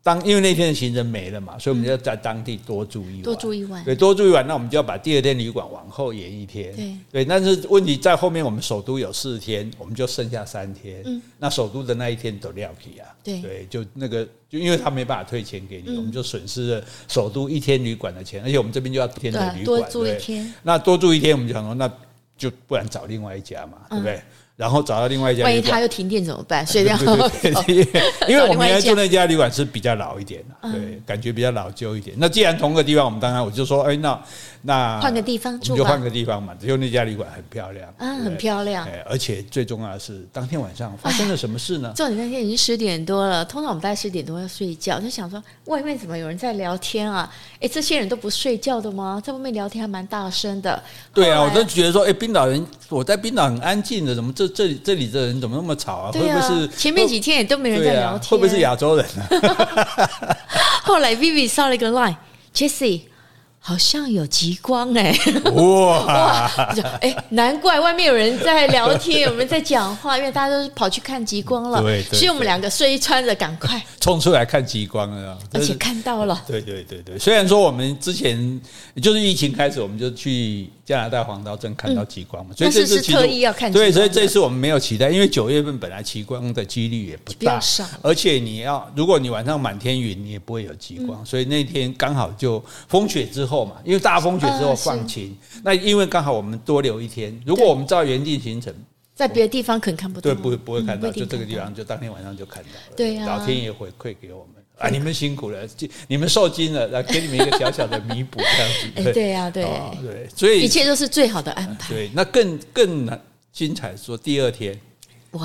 [0.08, 7.26] 当因为那天的行程没了嘛，所以我们就要在当地多住一晚，多住一晚，对，多住一晚，那我们就要把第二天旅馆往后延一天，对，对。
[7.26, 21.92] 但是问题在后面，我们首都有四天，我们就剩下三天，嗯，那首都的那一天都撂皮啊，对，对，就那个，就因为他没办法退钱给你，嗯、我们就损失了首都一天旅馆的钱，而且我们这边就要天的旅馆，多住一天，那多住一天，我们就想说，那
[22.38, 24.22] 就不然找另外一家嘛，对不对？
[24.58, 26.66] 嗯然后找到另外一家，万一他又停电怎么办？
[26.66, 27.00] 所以这样，
[28.28, 32.18] 因为我们原来住那家旅馆是比较老一点的，对，感觉比较老旧一点。
[32.20, 34.20] 那既然同个地方，我们当然我就说，哎，那
[34.64, 36.56] 那换个地方住，就换个地方嘛。
[36.60, 38.88] 只有那家旅馆很漂亮，嗯，很漂亮。
[39.08, 41.94] 而且最重要的是，当天晚上发生了什么事呢？
[41.96, 47.32] 重点那天已经十点多了，通常我们大概十点多要睡觉，就想说外面怎么有人在聊天啊？
[47.60, 49.22] 哎，这些人都不睡觉的吗？
[49.24, 50.82] 在外面聊天还蛮大声的。
[51.14, 56.12] 对啊，我都觉得说，哎，冰岛人，我在冰岛很安静的，怎么这这里这里的人怎么那么吵啊？
[56.12, 58.30] 会不会是前面几天也都没人在聊天？
[58.30, 59.26] 会不会是亚洲人呢？
[60.84, 63.02] 后来 Vivi 上了一个 line，Jessie。
[63.60, 65.52] 好像有极光哎、欸！
[65.52, 66.52] 哇 哇！
[67.02, 71.82] 哎，难怪外面有人在聊天，有人在讲话，因为大家都是跑去看极光了。
[71.82, 75.38] 对，所以我们两个睡衣穿着，赶快 冲出来看极光了。
[75.52, 76.42] 而且看到了。
[76.48, 78.62] 对对对对，虽然说我们之前
[79.02, 83.72] 就是疫情开始，我们就去加拿大黄刀镇看到极光嘛，所以这次是特意要看。
[83.72, 87.60] 对，所以这次我们没有期待，因为九月份本来极光的几率也不大，
[88.02, 91.24] 而且你要如果你晚上满天云，你也不会有极光。
[91.26, 93.68] 所以那天刚好就风雪之后。
[93.68, 98.74] 嘛，因为大风雪之后放晴，那因为刚好我们多留一天，如果我们照原定行程，
[99.14, 102.96] 在别的地方可能看不到，对，不会不会看到，就这个地方就当天晚上就看到了。
[102.96, 105.68] 对呀，老天爷回馈给我们啊，你们辛苦了，
[106.08, 108.72] 你们受惊了，来给你们一个小小的弥补，这样
[109.06, 109.14] 子。
[109.14, 109.30] 对。
[109.30, 109.64] 呀，对。
[110.02, 111.94] 对，所以一切都是最好的安排。
[111.94, 113.20] 对，那更更难
[113.52, 114.80] 精彩，说第二天，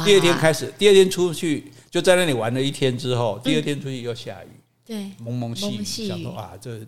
[0.04, 4.48] 第二天开始，第二天出去就在那里玩了一天之后，第二天出去又下雨，
[4.86, 6.78] 对，蒙蒙细雨，想说啊，这。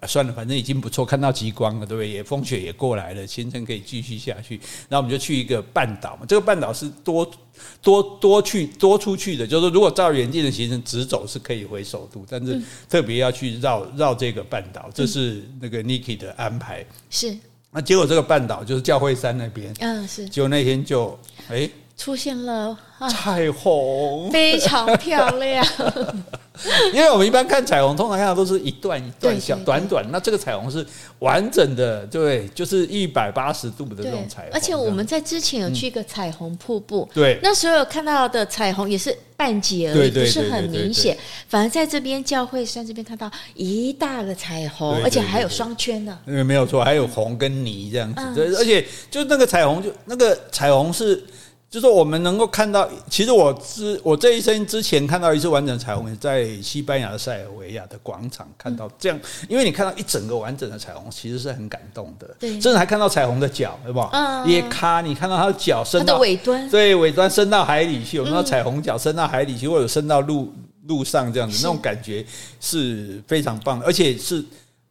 [0.00, 2.08] 哎，算了，反正已经不错，看到极光了，对不对？
[2.08, 4.56] 也风雪也过来了，行程可以继续下去。
[4.88, 7.30] 然后我们就去一个半岛嘛，这个半岛是多
[7.82, 16.84] 多多去多出去的，就是如果照原定的行程直走是可以回首都，但是特别要去绕绕这个半岛，这是那个 Niki 的安排。
[17.10, 17.36] 是，
[17.70, 21.18] 那结果这个半岛就是教会山那边，嗯，是，结果那天就
[21.48, 21.68] 哎。
[21.96, 22.76] 出现了
[23.10, 25.66] 彩虹，非常漂亮。
[26.94, 30.84] 因为我们一般看彩虹，通常看到都是一段一段小短短，那这个彩虹是
[31.18, 34.50] 完整的，对，就是一百八十度的这种彩虹。
[34.54, 41.16] 而且我们在之前有去一个彩虹瀑布，对，那时候有看到的彩虹也是半截而已，不是很明显。
[41.46, 46.18] 反而在这边教会山这边看到一大个彩虹，而且还有双圈呢。
[46.26, 51.22] 因为没有错，还有红跟泥这样子，对，而且就那个彩虹，就那个彩虹是。
[51.68, 62.34] 就是我们能够看到，其实我之我这一生之前看到一次完整的彩虹，在西班牙的塞尔维亚的广场看到这样，因为你看到一整个完整的彩虹，其实是很感动的。
[62.38, 64.00] 对，甚至还看到彩虹的脚，对不？
[64.12, 64.48] 嗯。
[64.48, 70.52] 也卡，你看到它的脚伸到尾端，对，尾端伸到海里去，我们说彩虹脚伸到海里去，或者伸到路
[70.86, 72.24] 路上这样子，那种感觉
[72.60, 74.42] 是非常棒的，而且是。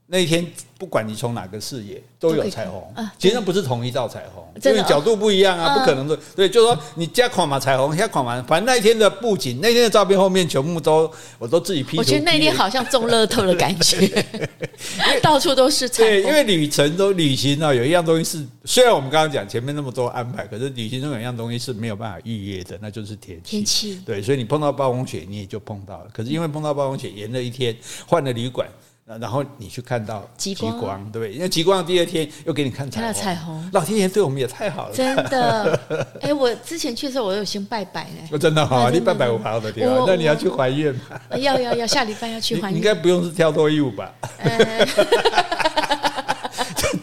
[0.08, 0.46] 那一天，
[0.78, 2.80] 不管你从哪个视野，都有彩虹。
[2.94, 6.16] 啊、其实那不是同一道彩虹，因为角度不一样啊，哦、不可能的。
[6.36, 11.98] 对，就是说你加款嘛彩虹，加款嘛，反正那一天的布景，那天的照片后面全部都我都自己 P 图。
[11.98, 13.98] 我觉得那天好像中乐透的感觉，
[15.08, 16.12] 因为到处都是彩虹。
[16.12, 23.50] 对，因为旅程都旅行啊，有一样东西是，虽然我们刚刚讲前面那么多安排，可是旅行中有一样东西是没有办法预约的，那就是天气。
[23.50, 24.02] 天气。
[24.06, 26.08] 对，所以你碰到暴风雪，你也就碰到了。
[26.14, 27.76] 可是因为碰到暴风雪，延了一天，
[28.06, 28.68] 换了旅馆。
[29.08, 31.32] 然后你去看到极光，极光，对不对？
[31.32, 35.80] 因为极光的第二天又给你看彩虹，彩虹，老天爷对我们也太好了，真的。
[36.22, 38.28] 哎，我之前去的时候，我有先拜拜呢。
[38.32, 41.02] 我真的哈，你拜拜我跑的地方，那你要去还愿吗？
[41.38, 42.78] 要要要，下礼拜要去还愿。
[42.78, 44.12] 应该不用是跳脱衣舞吧？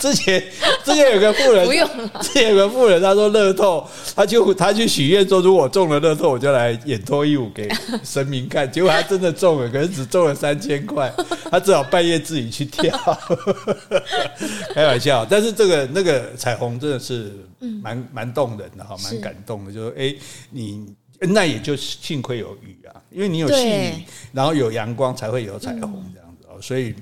[0.03, 0.43] 之前
[0.85, 2.11] 之前有个富人，不用了。
[2.21, 7.69] 之前有个富人，他说乐透，他就他去许愿说，如果我中了乐透，我就来演脱衣舞给
[8.03, 8.67] 神明看。
[8.73, 11.13] 结果他真的中了，可是只中了三千块，
[11.49, 12.93] 他只好半夜自己去跳。
[14.75, 17.33] 开玩笑，但是这个那个彩虹真的是
[17.81, 19.73] 蛮蛮动人的哈，蛮感动的。
[19.73, 20.13] 就说哎，
[20.51, 20.85] 你
[21.21, 23.93] 那也就幸亏有雨啊，因为你有细雨，
[24.33, 26.93] 然后有阳光才会有彩虹这样子哦，所以。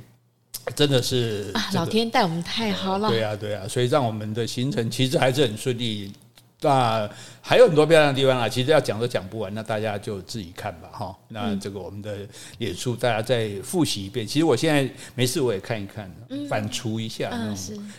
[0.75, 3.09] 真的是啊，老天待我们太好了。
[3.09, 6.13] 对啊，对啊，所以让我们的行程其实还是很顺利。
[6.63, 7.09] 那
[7.41, 11.17] 还有很多漂亮的地方啊，其实要讲都讲不完，那大家就自己看吧，哈。
[11.29, 12.19] 那这个我们的
[12.59, 14.27] 演出，大家再复习一遍。
[14.27, 16.15] 其实我现在没事，我也看一看，
[16.51, 17.31] 反刍一下，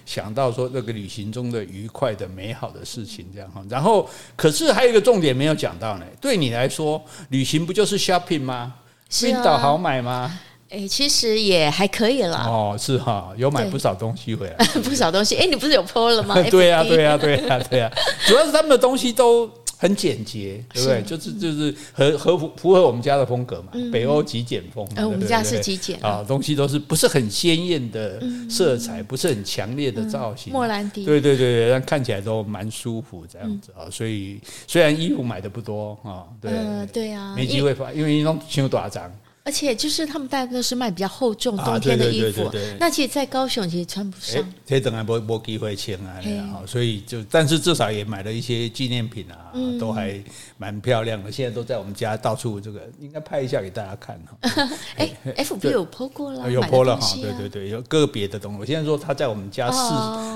[0.06, 3.66] 想到说那个旅行中的愉快的、美好的事情，这样哈。
[3.68, 6.06] 然后，可是还有一个重点没有讲到呢。
[6.22, 8.76] 对你来说，旅行不就是 shopping 吗？
[9.20, 10.40] 冰岛好买吗？
[10.72, 12.38] 哎，其实也还可以了。
[12.46, 15.36] 哦，是哈，有买不少东西回来， 不少东西。
[15.36, 16.36] 哎，你不是有 po 了吗？
[16.50, 17.92] 对呀，对呀，对呀，对呀。
[18.26, 21.02] 主要是他们的东西都很简洁，对不对？
[21.02, 24.88] 就是就是合合符符合我们家的风格嘛，北欧极简风。
[24.96, 30.54] 呃，我们家是极简啊，东西都是不是很鲜艳的色彩，不是很强烈的造型。
[30.54, 31.04] 莫兰迪。
[31.04, 33.92] 对对对，但看起来都蛮舒服这样子啊。
[33.92, 36.52] 所以虽然衣服买的不多啊，对
[36.94, 39.12] 对啊，没机会发，因为一种胸多少张。
[39.44, 44.42] 而且就是他们大概都是卖比较厚重冬天的衣服，那其实，在高雄其实穿不上。
[44.66, 50.22] 这等下没没机会穿啊，所以就，但是至少也买了一些纪念品啊，都还
[50.58, 51.32] 蛮漂亮的。
[51.32, 54.70] 现在都在我们家到处这个，应该拍一下给大家看哈。
[54.98, 58.60] 哎，FB 有 po 过了，有 po 了哈，对对对，有个别的东西。
[58.60, 59.94] 我现在说他在我们家试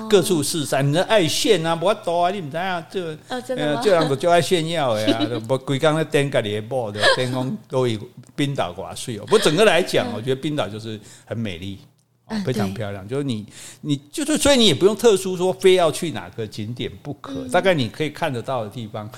[0.09, 3.15] 各处试山，你爱炫啊，不多啊，你们知啊，这
[3.83, 7.99] 这样子就爱炫耀的呀， 不规刚在登家里的宝的，天空都以
[8.35, 8.94] 冰岛挂。
[8.95, 11.79] 是有，不整个来讲，我觉得冰岛就是很美丽，
[12.45, 13.07] 非常漂亮。
[13.07, 13.45] 就是你，
[13.81, 17.47] 你就是，所以你也不用特殊说非要去哪个景点不可。
[17.49, 19.09] 大概你可以看得到的地方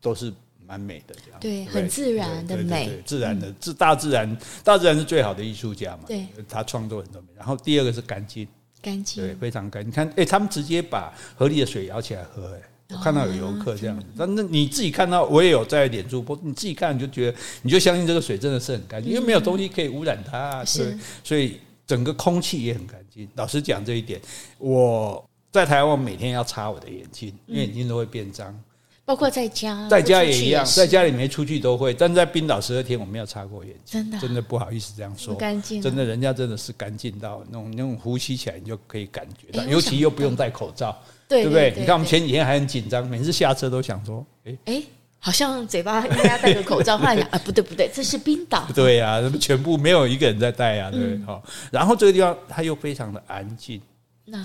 [0.00, 0.32] 都是
[0.66, 6.04] 蛮美的，这样对，很自然的美，自然的自大自然，大自然是最好的艺术家嘛。
[6.06, 7.28] 对，他创作很多美。
[7.36, 8.48] 然后第二个是干净，
[8.82, 9.90] 干净，对，非常干净。
[9.90, 12.60] 你看，哎，他们直接把河里的水舀起来喝，哎。
[12.90, 23.28] 我看到有游客这样子，但那你自己看到，我也有在脸书，不，你自己看你就觉得，你就相信这个水真的是很干净，因为没有东西可以污染它，是，所以整个空气也很干净。
[23.34, 24.20] 老实讲这一点，
[24.58, 28.56] 我在台湾每天要擦我的眼睛，因为眼睛都会变脏，
[29.04, 34.18] 包括在家，在家也一样，在家里没出去都会，但在冰岛十二天我没有擦过眼睛，真的。
[34.20, 40.96] 真的不好意思这样说，干净，真的人家真的是干净到那种那种呼吸起来你就可以感觉到，尤其又不用戴口罩。
[41.28, 41.74] 对不对？
[41.76, 44.82] 你看我们前几天还很紧张，每次下车都想说，哎哎，
[45.18, 46.96] 好像嘴巴应该要戴个口罩。
[46.96, 48.66] 后来想 啊，不对不对，这是冰岛。
[48.74, 51.24] 对呀，全部没有一个人在戴呀，对不对？
[51.24, 53.80] 好，然后这个地方它又非常的安静、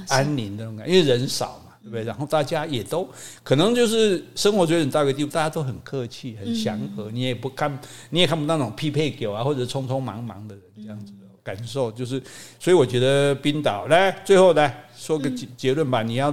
[0.07, 2.03] 安宁的那种感觉，因为人少嘛，对不对？
[2.03, 3.07] 然后大家也都
[3.43, 7.79] 可能就是生活水准到一个地步，大家都很客气、很祥和，你也不看，
[8.09, 11.91] 你也看不到那种匹配狗啊，或者匆匆忙忙的人这样子的感受。
[11.91, 12.21] 就是，
[12.59, 14.85] 所以我觉得冰岛来最后来。
[15.01, 16.31] 说个结结论吧，你要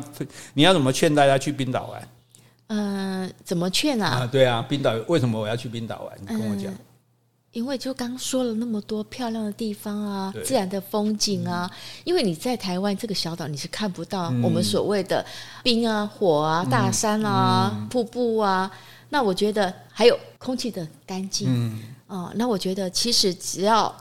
[0.52, 2.08] 你要怎么劝大家去冰岛玩？
[2.66, 4.06] 嗯，怎么劝啊？
[4.08, 6.18] 啊，对啊，冰岛为什么我要去冰岛玩？
[6.20, 6.70] 你跟我讲。
[7.52, 11.70] 因为就刚说了那么多漂亮的地方啊，自然的风景啊。
[12.04, 15.24] 因为你在台湾这个小岛，你是看不到我们所谓的
[15.62, 18.70] 冰啊、火啊、大山啊、瀑布啊。
[19.08, 21.48] 那我觉得还有空气的干净。
[21.48, 21.80] 嗯。
[22.06, 23.96] 哦，那我觉得其实只要。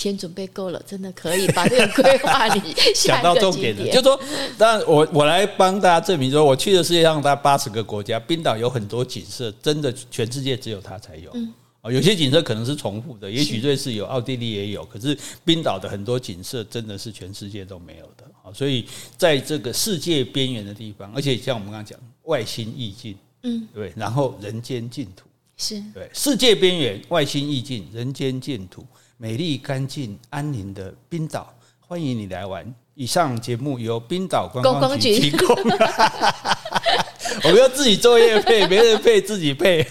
[0.00, 4.18] 钱准备够了，真的可以把这个规划你想到重点的，就是说，
[4.56, 11.30] 当然我我来帮大家证明说，我去的世界上大概八十个国家，冰岛有很多景色，真的全世界只有它才有。
[11.34, 11.52] 嗯，
[11.92, 18.24] 有些景色可能是重复的，也许瑞士有，奥地利也有，可是冰岛的很多景色真的是全世界都没有的。
[18.54, 18.86] 所以
[19.18, 25.26] 在这个世界边缘的地方，而且像我们刚刚讲，外星意境，嗯，对，然后人间净土，
[25.58, 28.82] 是对，世界边缘，外星意境，人间净土。
[29.22, 32.64] 美丽、干净、安宁的冰岛，欢迎你来玩。
[32.94, 35.46] 以上节目由冰岛观光局提供。
[37.44, 39.86] 我们要自己作业配，没人配自己配。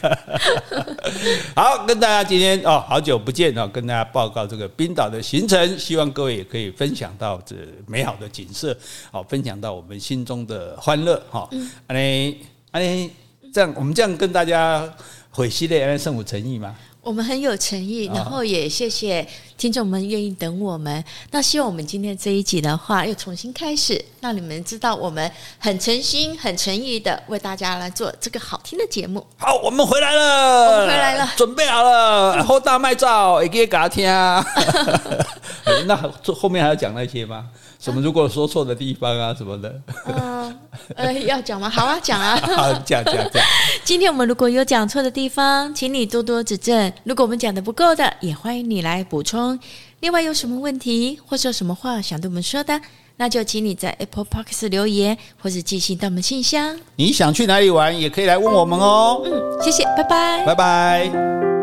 [1.56, 7.56] 好，跟大家今天哦，好久不见哦，跟大家报告这个冰岛的行程，希望各位也可以分享到这
[7.86, 8.76] 美好的景色，
[9.12, 11.48] 好，分享到我们心中的欢乐哈。
[11.86, 12.40] 安尼
[12.72, 13.12] 安尼，
[13.54, 14.92] 这样我们这样跟大家
[15.30, 16.76] 回系列，安圣母诚意吗？
[17.10, 21.04] 我们很有诚意，然后也谢谢听众们愿意等我们。
[21.32, 29.26] 那希望我们今天这一集的话，又重新开始，让你们知道我们很诚心、很诚意的为大家来做这个好听的节目。
[29.38, 34.06] 好，我们回来了，我们回来了，准备好了， 后大麦照也给大家听。
[35.88, 35.96] 那
[36.36, 37.48] 后面还要讲那些吗？
[37.80, 38.02] 什么？
[38.02, 39.82] 如果说错的地方啊， 什么的？
[40.06, 40.60] 嗯，
[40.96, 41.70] 呃，要讲吗？
[41.70, 42.36] 好啊，讲啊。
[42.56, 43.44] 好，讲讲讲。
[43.86, 46.92] 今天我们如果有讲错的地方，请你多多指正。
[47.06, 49.58] 如果我们讲的不够的，也欢迎你来补充。
[50.02, 52.80] 另外，有什么问题或者有什么话想对我们说的，
[53.18, 56.78] 那就请你在 Apple Podcast 留言，或者寄信到我们信箱。
[56.96, 59.22] 你想去哪里玩，也可以来问我们哦。
[59.26, 61.59] 嗯，谢谢，拜拜，拜拜。